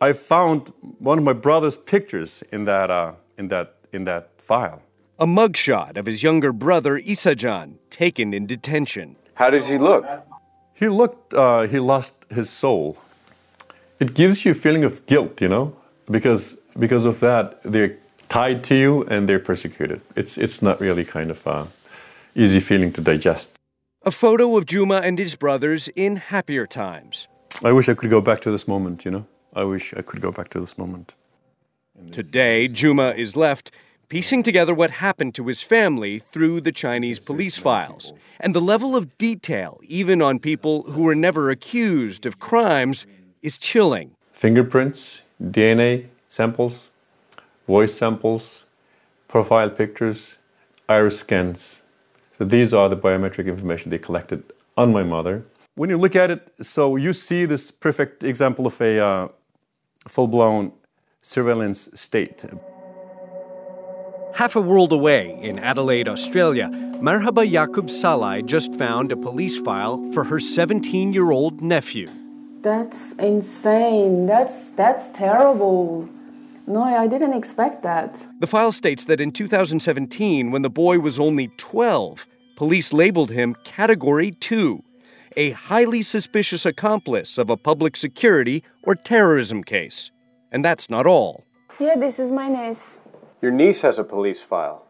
[0.00, 4.82] I found one of my brother's pictures in that uh, in that in that file.
[5.18, 9.16] A mugshot of his younger brother Isajan, taken in detention.
[9.34, 10.06] How did he look?
[10.74, 11.34] He looked.
[11.34, 12.98] Uh, he lost his soul.
[13.98, 15.74] It gives you a feeling of guilt, you know,
[16.10, 17.96] because because of that they're
[18.28, 20.02] tied to you and they're persecuted.
[20.14, 21.66] It's it's not really kind of a
[22.34, 23.57] easy feeling to digest.
[24.08, 27.28] A photo of Juma and his brothers in happier times.
[27.62, 29.26] I wish I could go back to this moment, you know?
[29.52, 31.12] I wish I could go back to this moment.
[32.10, 33.70] Today, Juma is left
[34.08, 38.14] piecing together what happened to his family through the Chinese police files.
[38.40, 43.06] And the level of detail, even on people who were never accused of crimes,
[43.42, 44.12] is chilling.
[44.32, 46.88] Fingerprints, DNA samples,
[47.66, 48.64] voice samples,
[49.28, 50.36] profile pictures,
[50.88, 51.77] iris scans.
[52.38, 55.44] So these are the biometric information they collected on my mother.
[55.74, 59.28] When you look at it, so you see this perfect example of a uh,
[60.06, 60.72] full blown
[61.20, 62.44] surveillance state.
[64.34, 66.68] Half a world away in Adelaide, Australia,
[67.02, 72.06] Marhaba Yaqub Salai just found a police file for her 17 year old nephew.
[72.60, 74.26] That's insane.
[74.26, 76.08] That's that's terrible.
[76.68, 78.26] No, I didn't expect that.
[78.40, 82.26] The file states that in 2017, when the boy was only 12,
[82.56, 84.84] police labeled him Category 2,
[85.38, 90.10] a highly suspicious accomplice of a public security or terrorism case.
[90.52, 91.44] And that's not all.
[91.80, 92.98] Yeah, this is my niece.
[93.40, 94.84] Your niece has a police file.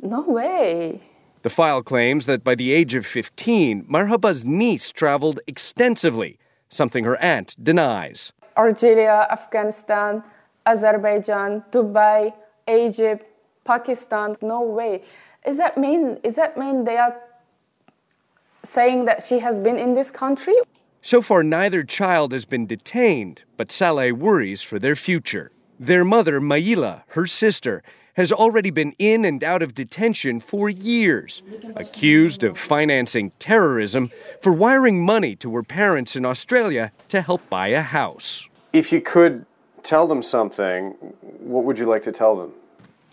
[0.00, 1.02] No way.
[1.42, 6.38] The file claims that by the age of 15, Marhaba's niece traveled extensively,
[6.70, 8.32] something her aunt denies.
[8.56, 10.22] Algeria, Afghanistan,
[10.64, 12.32] Azerbaijan, Dubai,
[12.68, 13.24] Egypt,
[13.64, 14.36] Pakistan.
[14.42, 15.02] No way.
[15.44, 16.18] Is that mean?
[16.24, 17.20] Is that mean they are
[18.64, 20.54] saying that she has been in this country?
[21.02, 25.52] So far, neither child has been detained, but Saleh worries for their future.
[25.78, 27.82] Their mother, Maila, her sister,
[28.16, 31.42] has already been in and out of detention for years,
[31.76, 34.10] accused of financing terrorism
[34.40, 38.48] for wiring money to her parents in Australia to help buy a house.
[38.72, 39.44] If you could
[39.82, 40.92] tell them something,
[41.40, 42.52] what would you like to tell them?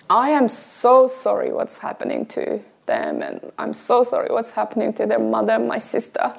[0.09, 5.05] I am so sorry what's happening to them, and I'm so sorry what's happening to
[5.05, 6.33] their mother, my sister.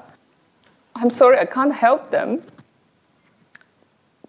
[0.95, 2.41] I'm sorry I can't help them.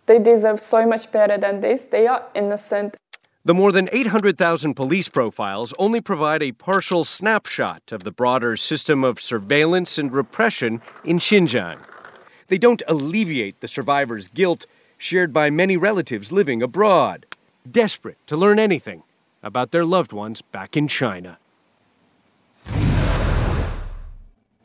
[0.07, 1.85] They deserve so much better than this.
[1.85, 2.97] They are innocent.
[3.47, 9.05] The more than 800,000 police profiles only provide a partial snapshot of the broader system
[9.05, 11.79] of surveillance and repression in Xinjiang.
[12.49, 14.67] They don't alleviate the survivors' guilt
[14.99, 17.25] shared by many relatives living abroad,
[17.71, 19.05] desperate to learn anything
[19.45, 21.39] about their loved ones back in China.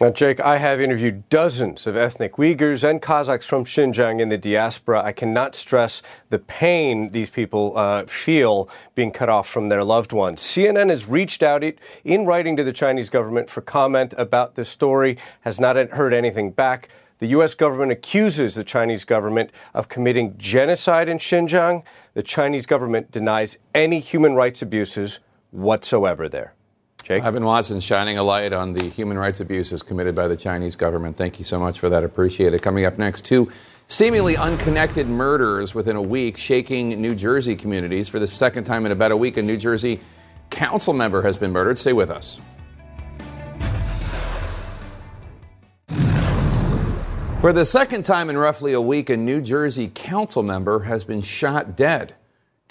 [0.02, 4.38] Now, Jake, I have interviewed dozens of ethnic Uyghurs and Kazakhs from Xinjiang in the
[4.38, 5.04] diaspora.
[5.04, 6.02] I cannot stress
[6.32, 10.42] the pain these people uh, feel being cut off from their loved ones.
[10.42, 11.64] CNN has reached out
[12.04, 16.50] in writing to the Chinese government for comment about this story, has not heard anything
[16.50, 16.90] back.
[17.20, 17.54] The U.S.
[17.54, 21.84] government accuses the Chinese government of committing genocide in Xinjiang.
[22.16, 25.20] The Chinese government denies any human rights abuses
[25.52, 26.56] whatsoever there.
[27.04, 27.24] Jake?
[27.24, 31.16] Ivan Watson shining a light on the human rights abuses committed by the Chinese government.
[31.16, 32.04] Thank you so much for that.
[32.04, 32.62] Appreciate it.
[32.62, 33.52] Coming up next, two
[33.88, 38.08] seemingly unconnected murders within a week shaking New Jersey communities.
[38.08, 40.00] For the second time in about a week, a New Jersey
[40.50, 41.78] council member has been murdered.
[41.78, 42.40] Stay with us.
[47.42, 51.22] For the second time in roughly a week, a New Jersey council member has been
[51.22, 52.14] shot dead.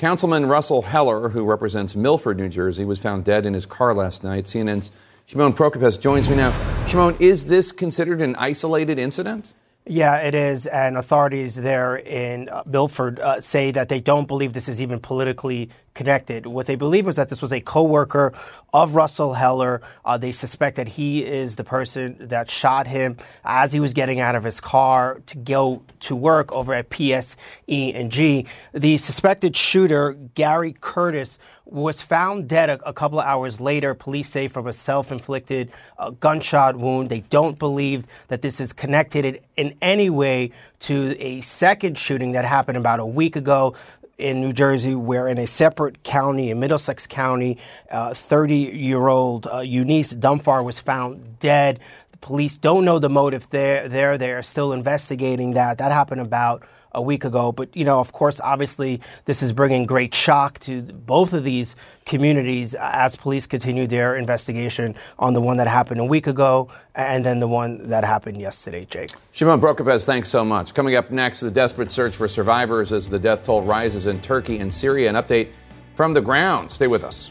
[0.01, 4.25] Councilman Russell Heller, who represents Milford, New Jersey, was found dead in his car last
[4.25, 4.45] night.
[4.45, 4.91] CNN's
[5.27, 6.53] Shimon Prokupecz joins me now.
[6.87, 9.53] Shimon, is this considered an isolated incident?
[9.87, 10.67] Yeah, it is.
[10.67, 15.01] And authorities there in uh, Milford uh, say that they don't believe this is even
[15.01, 16.47] politically connected.
[16.47, 18.33] What they believe was that this was a co-worker
[18.73, 19.83] of Russell Heller.
[20.05, 24.21] Uh, they suspect that he is the person that shot him as he was getting
[24.21, 27.37] out of his car to go to work over at PSE
[27.69, 28.47] and G.
[28.73, 31.39] The suspected shooter, Gary Curtis,
[31.71, 35.71] was found dead a, a, couple of hours later, police say from a self inflicted
[35.99, 37.09] uh, gunshot wound.
[37.09, 42.45] They don't believe that this is connected in, any way to a second shooting that
[42.45, 43.75] happened about a week ago
[44.19, 47.59] in New Jersey, where in a separate county, in Middlesex County,
[47.91, 51.81] 30 uh, year old uh, Eunice Dwumfour was found dead.
[52.13, 53.89] The police don't know the motive there.
[53.89, 55.79] There, they are still investigating that.
[55.79, 56.63] That happened about
[56.93, 57.53] a week ago.
[57.53, 61.77] But, you know, of course, obviously, this is bringing great shock to both of these
[62.07, 67.25] communities as police continue their investigation on the one that happened a week ago and
[67.25, 69.11] then the one that happened yesterday, Jake.
[69.33, 70.75] Shimon Prokupecz, thanks so much.
[70.75, 74.59] Coming up next, the desperate search for survivors as the death toll rises in Turkey
[74.59, 75.09] and Syria.
[75.09, 75.49] An update
[75.95, 76.71] from the ground.
[76.71, 77.31] Stay with us.